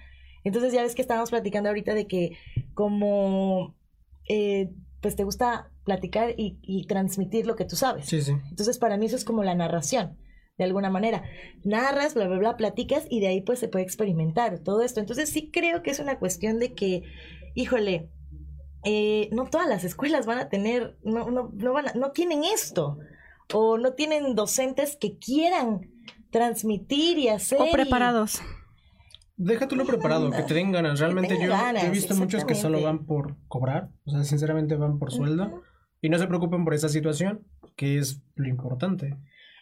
[0.44, 2.36] Entonces ya ves que estábamos platicando ahorita de que
[2.74, 3.74] como,
[4.28, 4.68] eh,
[5.00, 8.04] pues te gusta platicar y, y, transmitir lo que tú sabes.
[8.04, 8.32] Sí, sí.
[8.50, 10.18] Entonces para mí eso es como la narración
[10.58, 11.22] de alguna manera.
[11.64, 15.00] Narras, bla, bla, bla, platicas y de ahí pues se puede experimentar todo esto.
[15.00, 17.04] Entonces sí creo que es una cuestión de que,
[17.54, 18.10] híjole,
[18.84, 22.98] eh, no todas las escuelas van a tener, no, no, no, van no tienen esto,
[23.52, 25.90] o no tienen docentes que quieran
[26.30, 27.60] transmitir y hacer.
[27.60, 28.40] O preparados.
[29.36, 31.00] Déjate lo preparado, que te den ganas.
[31.00, 35.12] Realmente yo, he visto muchos que solo van por cobrar, o sea, sinceramente van por
[35.12, 35.62] sueldo,
[36.00, 39.16] y no se preocupen por esa situación, que es lo importante.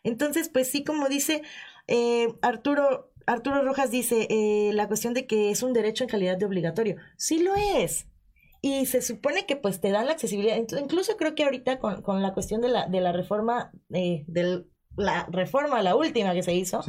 [0.05, 1.43] Entonces, pues sí, como dice
[1.87, 6.37] eh, Arturo, Arturo Rojas dice, eh, la cuestión de que es un derecho en calidad
[6.37, 6.97] de obligatorio.
[7.17, 8.07] Sí lo es
[8.63, 10.57] y se supone que pues te dan la accesibilidad.
[10.57, 14.65] Incluso creo que ahorita con, con la cuestión de la, de la reforma, eh, de
[14.97, 16.85] la reforma, la última que se hizo,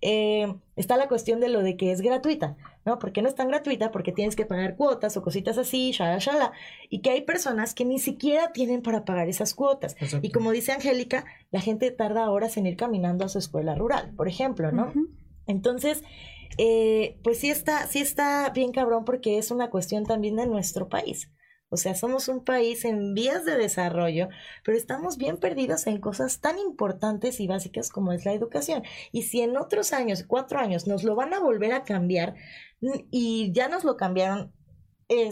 [0.00, 3.00] eh, está la cuestión de lo de que es gratuita, ¿no?
[3.00, 6.52] Porque no es tan gratuita, porque tienes que pagar cuotas o cositas así, shala, shala,
[6.88, 9.96] y que hay personas que ni siquiera tienen para pagar esas cuotas.
[10.22, 14.12] Y como dice Angélica, la gente tarda horas en ir caminando a su escuela rural,
[14.14, 14.92] por ejemplo, ¿no?
[15.46, 16.04] Entonces,
[16.58, 20.88] eh, pues sí está, sí está bien cabrón porque es una cuestión también de nuestro
[20.88, 21.30] país.
[21.70, 24.28] O sea, somos un país en vías de desarrollo,
[24.64, 28.82] pero estamos bien perdidos en cosas tan importantes y básicas como es la educación.
[29.12, 32.34] Y si en otros años, cuatro años, nos lo van a volver a cambiar,
[33.10, 34.52] y ya nos lo cambiaron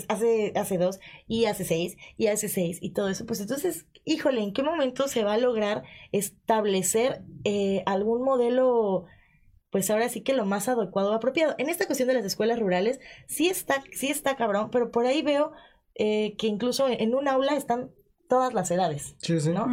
[0.09, 4.43] hace, hace dos, y hace seis, y hace seis, y todo eso, pues entonces, híjole,
[4.43, 9.07] ¿en qué momento se va a lograr establecer eh, algún modelo
[9.71, 11.55] pues ahora sí que lo más adecuado, apropiado.
[11.59, 15.23] En esta cuestión de las escuelas rurales, sí está, sí está cabrón, pero por ahí
[15.23, 15.53] veo
[15.95, 17.91] eh, que incluso en un aula están
[18.29, 19.51] todas las edades, sí, sí.
[19.51, 19.67] ¿no?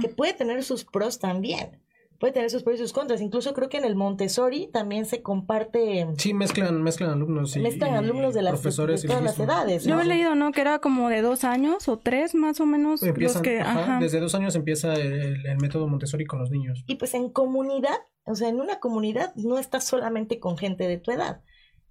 [0.00, 1.80] Que puede tener sus pros también.
[2.20, 3.20] Puede tener sus pros y sus contras.
[3.20, 6.06] Incluso creo que en el Montessori también se comparte.
[6.18, 7.56] Sí, mezclan, mezclan alumnos.
[7.56, 9.84] Y, mezclan alumnos de, las, profesores de todas las edades.
[9.84, 10.52] Yo he leído, ¿no?
[10.52, 13.02] Que era como de dos años o tres más o menos.
[13.02, 13.64] los que,
[14.00, 16.84] Desde dos años empieza el, el, método Montessori con los niños.
[16.86, 20.98] Y pues en comunidad, o sea, en una comunidad no estás solamente con gente de
[20.98, 21.40] tu edad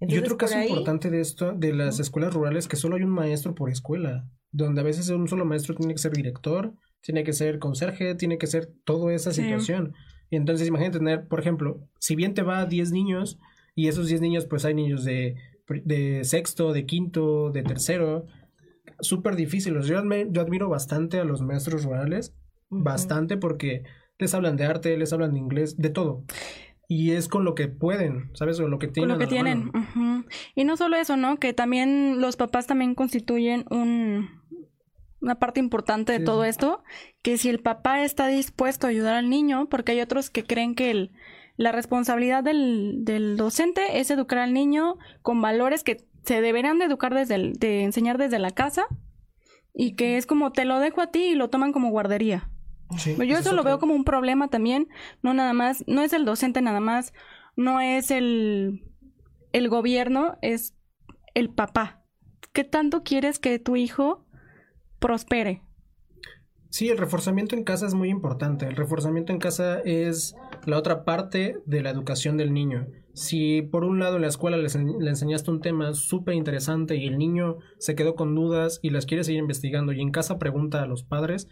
[0.08, 3.54] y otro caso importante de esto, de las escuelas rurales, que solo hay un maestro
[3.54, 7.58] por escuela, donde a veces un solo maestro tiene que ser director, tiene que ser
[7.58, 9.94] conserje, tiene que ser toda esa situación.
[10.30, 13.38] Y entonces imagínate tener, por ejemplo, si bien te va 10 niños,
[13.74, 15.36] y esos 10 niños, pues hay niños de,
[15.84, 18.26] de sexto, de quinto, de tercero,
[19.00, 19.86] súper difíciles.
[19.86, 22.34] Yo, yo, admiro bastante a los maestros rurales,
[22.68, 23.84] bastante porque
[24.18, 26.24] les hablan de arte, les hablan de inglés, de todo
[26.90, 28.58] y es con lo que pueden, ¿sabes?
[28.58, 29.10] O lo que tienen.
[29.10, 29.70] Con lo que tienen.
[30.56, 31.36] Y no solo eso, ¿no?
[31.36, 34.28] Que también los papás también constituyen un,
[35.20, 36.82] una parte importante de todo esto,
[37.22, 40.74] que si el papá está dispuesto a ayudar al niño, porque hay otros que creen
[40.74, 41.12] que el,
[41.56, 46.86] la responsabilidad del, del docente es educar al niño con valores que se deberían de
[46.86, 48.86] educar desde el, de enseñar desde la casa
[49.74, 52.50] y que es como te lo dejo a ti y lo toman como guardería.
[53.04, 54.88] Yo eso lo veo como un problema también,
[55.22, 57.12] no nada más, no es el docente nada más,
[57.54, 58.82] no es el,
[59.52, 60.74] el gobierno, es
[61.34, 62.02] el papá.
[62.52, 64.26] ¿Qué tanto quieres que tu hijo
[65.00, 65.62] prospere?
[66.70, 68.66] Sí, el reforzamiento en casa es muy importante.
[68.66, 70.36] El reforzamiento en casa es
[70.66, 72.86] la otra parte de la educación del niño.
[73.12, 77.18] Si por un lado en la escuela le, enseñaste un tema súper interesante y el
[77.18, 80.86] niño se quedó con dudas y las quiere seguir investigando y en casa pregunta a
[80.86, 81.48] los padres,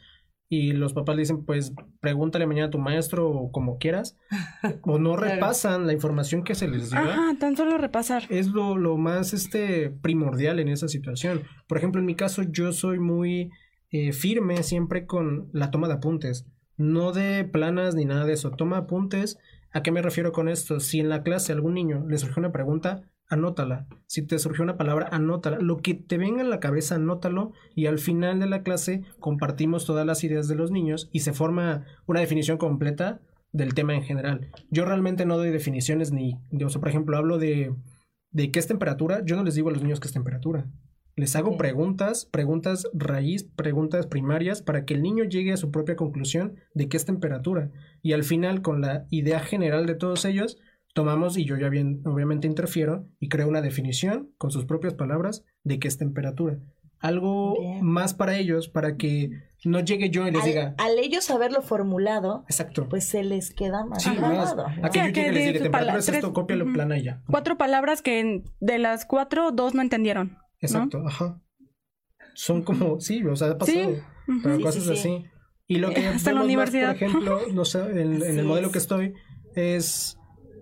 [0.51, 4.17] y los papás le dicen, pues pregúntale mañana a tu maestro o como quieras,
[4.83, 6.99] o no repasan la información que se les dio.
[6.99, 8.25] Ajá, tan solo repasar.
[8.31, 11.43] Es lo, lo, más este, primordial en esa situación.
[11.67, 13.51] Por ejemplo, en mi caso, yo soy muy
[13.91, 16.47] eh, firme siempre con la toma de apuntes,
[16.77, 18.51] no de planas ni nada de eso.
[18.51, 19.39] Toma apuntes.
[19.71, 20.81] ¿A qué me refiero con esto?
[20.81, 23.87] Si en la clase algún niño le surge una pregunta, anótala.
[24.07, 25.59] Si te surgió una palabra, anótala.
[25.61, 27.53] Lo que te venga en la cabeza, anótalo.
[27.75, 31.33] Y al final de la clase compartimos todas las ideas de los niños y se
[31.33, 33.21] forma una definición completa
[33.53, 34.51] del tema en general.
[34.71, 37.75] Yo realmente no doy definiciones ni, o sea, por ejemplo, hablo de,
[38.31, 39.23] de qué es temperatura.
[39.25, 40.67] Yo no les digo a los niños qué es temperatura.
[41.19, 45.97] Les hago preguntas, preguntas raíz, preguntas primarias para que el niño llegue a su propia
[45.97, 47.73] conclusión de qué es temperatura.
[48.03, 50.59] Y al final, con la idea general de todos ellos,
[50.95, 55.45] tomamos y yo ya bien, obviamente interfiero y creo una definición con sus propias palabras
[55.63, 56.59] de qué es temperatura.
[57.01, 59.31] Algo más para ellos, para que
[59.65, 60.75] no llegue yo y les diga.
[60.79, 62.89] Al ellos haberlo formulado, exacto.
[62.89, 64.03] pues se les queda más.
[64.03, 64.57] Sí, más.
[64.83, 67.23] A que yo llegue y les diga, temperatura es esto, cópialo, plana y ya.
[67.29, 70.39] Cuatro palabras que de las cuatro, dos no entendieron.
[70.61, 71.41] Exacto, ajá.
[72.35, 74.03] Son como, sí, o sea, ha pasado.
[74.43, 75.25] Pero cosas así.
[75.69, 76.97] Y lo que Hasta la universidad.
[76.99, 79.15] por ejemplo, no sé, en, en el modelo que estoy,
[79.55, 80.18] es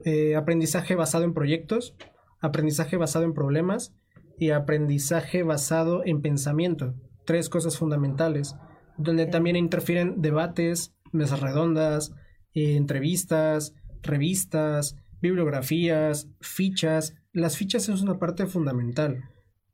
[0.06, 1.96] eh, aprendizaje basado en proyectos,
[2.40, 3.92] aprendizaje basado en problemas
[4.38, 6.94] y aprendizaje basado en pensamiento.
[7.24, 8.54] Tres cosas fundamentales,
[8.96, 12.12] donde también interfieren debates, mesas redondas,
[12.54, 17.16] eh, entrevistas, revistas, bibliografías, fichas.
[17.32, 19.24] Las fichas es una parte fundamental.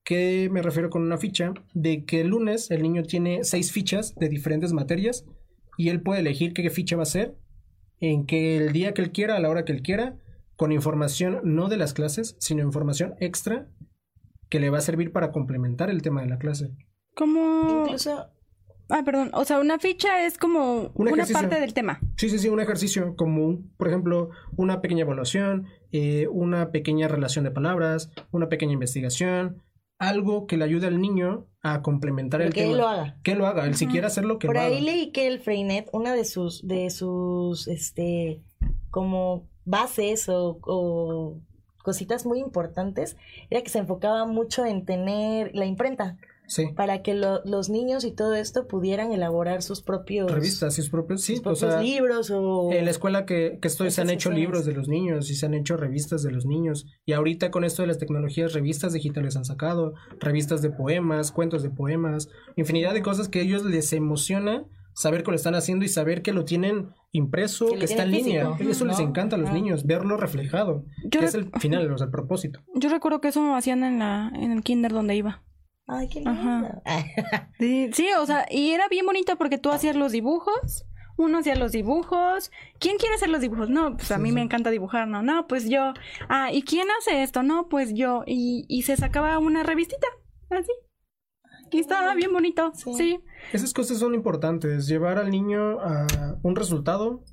[0.03, 1.53] ¿Qué me refiero con una ficha?
[1.75, 5.27] De que el lunes el niño tiene seis fichas de diferentes materias
[5.77, 7.37] y él puede elegir qué ficha va a ser
[8.03, 10.17] en que el día que él quiera, a la hora que él quiera,
[10.57, 13.69] con información no de las clases, sino información extra
[14.51, 16.71] que le va a servir para complementar el tema de la clase.
[17.15, 17.87] Como...
[18.89, 19.31] Ah, perdón.
[19.33, 22.01] O sea, una ficha es como una parte del tema.
[22.17, 27.45] Sí, sí, sí, un ejercicio como, por ejemplo, una pequeña evaluación, eh, una pequeña relación
[27.45, 29.63] de palabras, una pequeña investigación,
[30.03, 32.73] algo que le ayude al niño a complementar el que tema.
[32.73, 33.17] Que lo haga.
[33.23, 34.71] Que lo haga, el siquiera hacerlo que Por lo haga.
[34.71, 38.43] Por ahí leí que el Freinet, una de sus, de sus, este,
[38.91, 41.39] como bases o,
[41.85, 43.17] cositas muy importantes
[43.51, 46.17] era que se enfocaba mucho en tener la imprenta.
[46.75, 51.41] Para que los niños y todo esto pudieran elaborar sus propios revistas, sus propios, sí,
[51.81, 55.31] libros o en la escuela que, que estoy se han hecho libros de los niños
[55.31, 58.53] y se han hecho revistas de los niños y ahorita con esto de las tecnologías
[58.53, 63.43] revistas digitales han sacado revistas de poemas, cuentos de poemas, infinidad de cosas que a
[63.43, 67.85] ellos les emociona saber que lo están haciendo y saber que lo tienen impreso, que,
[67.85, 68.51] está en línea.
[68.59, 70.85] Eso les encanta a los niños, verlo reflejado.
[71.11, 72.61] que es el final, o sea, el propósito.
[72.75, 75.43] Yo recuerdo que eso hacían en la en el kinder donde iba.
[75.93, 76.83] Ay, qué lindo.
[77.93, 80.85] Sí, o sea, y era bien bonito porque tú hacías los dibujos,
[81.17, 82.51] uno hacía los dibujos.
[82.81, 83.71] ¿Quién quiere hacer los dibujos?
[83.71, 85.93] No, pues a mí me encanta dibujar, no, no, pues yo.
[86.29, 87.43] Ah, ¿y quién hace esto?
[87.43, 88.25] No, pues yo.
[88.27, 90.07] Y, y se sacaba una revistita,
[90.51, 90.73] así.
[91.71, 93.21] Y estaba bien bonito, sí.
[93.53, 97.25] Esas cosas son importantes, llevar al niño a un resultado,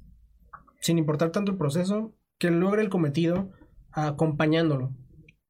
[0.80, 3.52] sin importar tanto el proceso, que logre el cometido,
[3.92, 4.94] acompañándolo.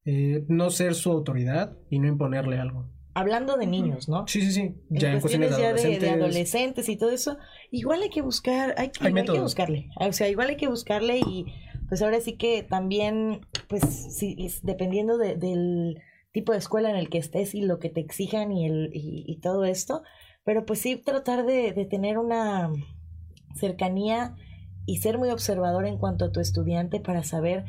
[0.04, 2.88] Eh, no ser su autoridad y no imponerle algo.
[3.12, 4.26] Hablando de niños, ¿no?
[4.28, 4.74] Sí, sí, sí.
[4.88, 6.00] Ya en, cuestiones, de, adolescentes.
[6.00, 7.38] de, adolescentes y todo eso,
[7.70, 9.90] igual hay que buscar, hay, que, hay, que buscarle.
[9.96, 11.46] O sea, igual hay que buscarle y
[11.88, 16.00] pues ahora sí que también, pues, sí, dependiendo del
[16.32, 19.36] tipo de escuela en el que estés y lo que te exijan y, el, y,
[19.40, 20.02] todo esto,
[20.44, 22.70] pero pues sí tratar de, de tener una
[23.56, 24.36] cercanía
[24.86, 27.64] y ser muy observador en cuanto a tu estudiante para saber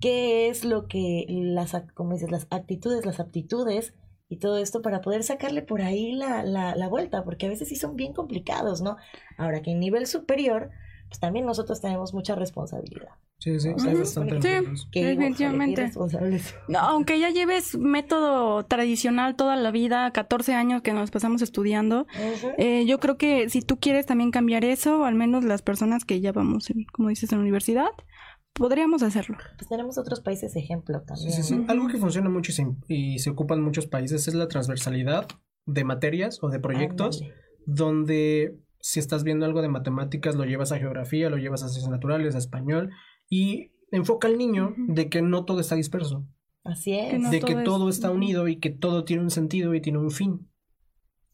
[0.00, 3.94] qué es lo que las, como dices, las actitudes, las aptitudes
[4.28, 7.68] y todo esto para poder sacarle por ahí la, la, la, vuelta, porque a veces
[7.68, 8.96] sí son bien complicados, ¿no?
[9.36, 10.70] Ahora que en nivel superior,
[11.08, 13.10] pues también nosotros tenemos mucha responsabilidad.
[13.38, 15.92] Sí, sí, sí, bastante sí definitivamente.
[16.66, 22.06] No, aunque ya lleves método tradicional toda la vida, 14 años que nos pasamos estudiando,
[22.56, 26.20] eh, yo creo que si tú quieres también cambiar eso, al menos las personas que
[26.22, 27.90] ya vamos, como dices, en la universidad,
[28.54, 29.36] podríamos hacerlo.
[29.56, 31.32] Pues tenemos otros países ejemplo también.
[31.32, 31.64] Sí, sí, sí.
[31.68, 32.52] Algo que funciona mucho
[32.88, 35.26] y se, ocupa en muchos países es la transversalidad
[35.66, 37.22] de materias o de proyectos
[37.66, 41.90] donde si estás viendo algo de matemáticas lo llevas a geografía, lo llevas a ciencias
[41.90, 42.90] naturales, a español
[43.28, 46.26] y enfoca al niño de que no todo está disperso.
[46.64, 47.30] Así es.
[47.30, 50.48] de que todo está unido y que todo tiene un sentido y tiene un fin.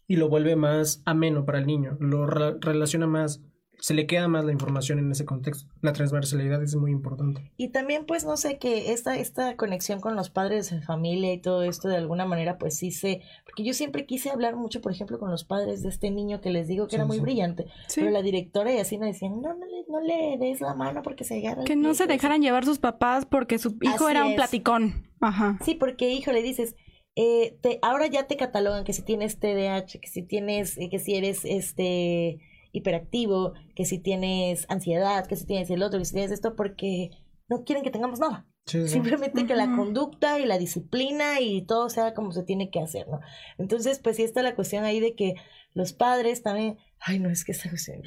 [0.08, 3.42] Y lo vuelve más ameno para el niño, lo relaciona más
[3.80, 5.68] se le queda más la información en ese contexto.
[5.80, 7.50] La transversalidad es muy importante.
[7.56, 11.38] Y también, pues, no sé, que esta, esta conexión con los padres de familia y
[11.38, 14.92] todo esto, de alguna manera, pues sí sé, porque yo siempre quise hablar mucho, por
[14.92, 18.10] ejemplo, con los padres de este niño que les digo que era muy brillante, pero
[18.10, 21.24] la directora y así me decían, no, no le, no le des la mano porque
[21.24, 21.64] se agarra.
[21.64, 25.08] Que no se dejaran llevar sus papás porque su hijo era un platicón.
[25.20, 25.58] Ajá.
[25.64, 26.76] Sí, porque, hijo, le dices,
[27.16, 30.98] eh, te, ahora ya te catalogan que si tienes TDAH, que si tienes, eh, que
[30.98, 32.40] si eres, este
[32.72, 37.10] hiperactivo, que si tienes ansiedad, que si tienes el otro, que si tienes esto, porque
[37.48, 38.46] no quieren que tengamos nada.
[38.66, 43.08] Simplemente que la conducta y la disciplina y todo sea como se tiene que hacer,
[43.08, 43.20] ¿no?
[43.58, 45.34] Entonces, pues sí está la cuestión ahí de que
[45.74, 48.02] los padres también, ay, no, es que esa cuestión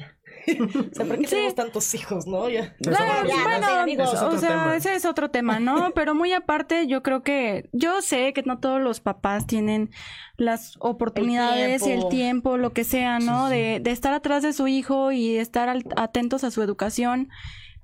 [0.92, 2.48] o sea, ¿por qué tenemos tantos hijos, no?
[2.50, 2.74] Ya.
[2.80, 5.92] bueno, o sea, ese es otro tema, ¿no?
[5.94, 9.90] Pero muy aparte, yo creo que, yo sé que no todos los papás tienen
[10.36, 13.48] las oportunidades y el tiempo, lo que sea, ¿no?
[13.48, 17.30] De, de estar atrás de su hijo y estar atentos a su educación,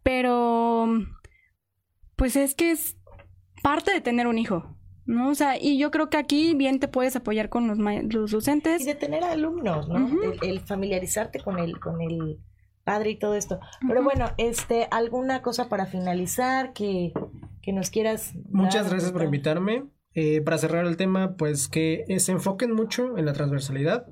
[0.02, 0.86] pero
[2.16, 2.96] pues es que es
[3.62, 4.76] parte de tener un hijo.
[5.10, 5.30] ¿No?
[5.30, 7.78] O sea, y yo creo que aquí bien te puedes apoyar con los,
[8.12, 8.80] los docentes.
[8.82, 10.08] Y de tener alumnos, ¿no?
[10.42, 12.38] el, familiarizarte con el, con el
[12.84, 13.60] padre y todo esto.
[13.86, 17.12] Pero bueno, este, ¿alguna cosa para finalizar que,
[17.62, 18.32] que nos quieras?
[18.50, 19.84] Muchas gracias por invitarme.
[20.14, 24.06] Eh, para cerrar el tema, pues que se enfoquen mucho en la transversalidad,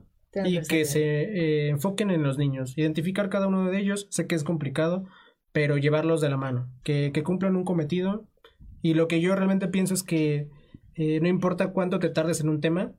[0.44, 2.76] y que se eh, enfoquen en los niños.
[2.76, 5.07] Identificar cada uno de ellos, sé que es complicado,
[5.53, 8.28] pero llevarlos de la mano, que, que cumplan un cometido.
[8.80, 10.49] Y lo que yo realmente pienso es que
[10.99, 12.92] eh, no importa cuánto te tardes en un tema,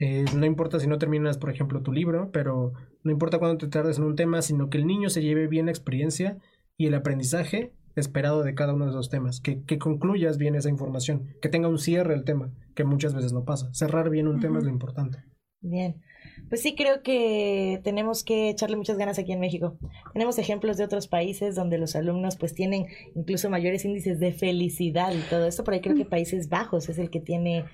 [0.00, 2.72] eh, no importa si no terminas, por ejemplo, tu libro, pero
[3.04, 5.66] no importa cuánto te tardes en un tema, sino que el niño se lleve bien
[5.66, 6.36] la experiencia
[6.76, 10.68] y el aprendizaje esperado de cada uno de esos temas, que, que concluyas bien esa
[10.68, 13.72] información, que tenga un cierre el tema, que muchas veces no pasa.
[13.72, 15.22] Cerrar bien un tema es lo importante.
[15.60, 16.02] Bien.
[16.48, 19.78] Pues sí, creo que tenemos que echarle muchas ganas aquí en México.
[20.12, 25.12] Tenemos ejemplos de otros países donde los alumnos pues tienen incluso mayores índices de felicidad
[25.12, 25.64] y todo esto.
[25.64, 27.64] Por ahí creo que Países Bajos es el que tiene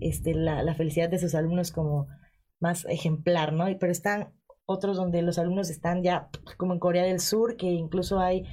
[0.00, 2.06] este, la, la felicidad de sus alumnos como
[2.60, 3.66] más ejemplar, ¿no?
[3.78, 4.32] Pero están
[4.64, 8.44] otros donde los alumnos están ya como en Corea del Sur, que incluso hay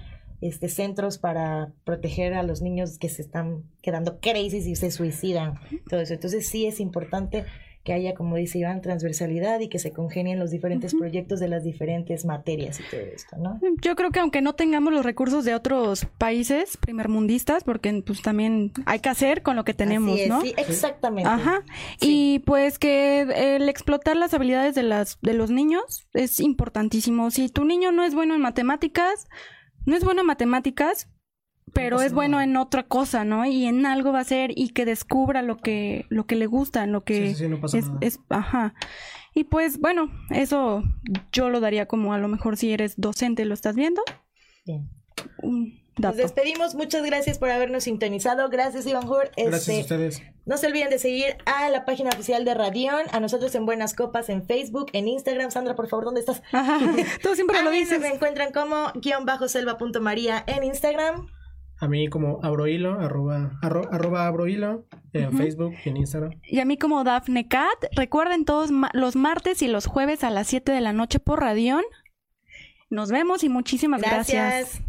[0.41, 5.55] este, centros para proteger a los niños que se están quedando crazy y se suicidan.
[5.89, 6.13] Todo eso.
[6.13, 7.45] Entonces sí es importante
[7.87, 11.63] que haya, como dice Iván, transversalidad y que se congenien los diferentes proyectos de las
[11.63, 13.61] diferentes materias y todo esto, ¿no?
[13.81, 18.73] Yo creo que aunque no tengamos los recursos de otros países primermundistas, porque pues también
[18.85, 20.41] hay que hacer con lo que tenemos, ¿no?
[20.41, 21.29] Sí, exactamente.
[21.29, 21.63] Ajá.
[22.01, 23.21] Y pues que
[23.55, 27.31] el explotar las habilidades de las de los niños es importantísimo.
[27.31, 29.29] Si tu niño no es bueno en matemáticas,
[29.85, 31.07] no es bueno en matemáticas,
[31.73, 33.45] pero es bueno en otra cosa, ¿no?
[33.45, 36.85] Y en algo va a ser y que descubra lo que lo que le gusta,
[36.85, 37.35] lo que
[38.01, 38.73] es, ajá.
[39.33, 40.83] Y pues bueno, eso
[41.31, 44.01] yo lo daría como a lo mejor si eres docente lo estás viendo.
[44.65, 44.89] Bien.
[45.97, 46.75] Nos despedimos.
[46.75, 48.49] Muchas gracias por habernos sintonizado.
[48.49, 49.31] Gracias, Iván Hur.
[49.35, 50.21] Gracias a este, ustedes.
[50.45, 53.93] No se olviden de seguir a la página oficial de Radión, a nosotros en Buenas
[53.95, 55.51] Copas, en Facebook, en Instagram.
[55.51, 56.43] Sandra, por favor, ¿dónde estás?
[56.51, 56.79] Ajá,
[57.23, 57.99] tú siempre lo dices.
[57.99, 61.27] Me encuentran como guion bajo selva punto María en Instagram
[61.79, 66.31] a mí como abrohilo, arroba, arroba abrohilo en Facebook y en Instagram.
[66.43, 67.85] Y a mí como Dafne Cat.
[67.95, 71.83] Recuerden todos los martes y los jueves a las 7 de la noche por Radión.
[72.89, 74.81] Nos vemos y muchísimas gracias.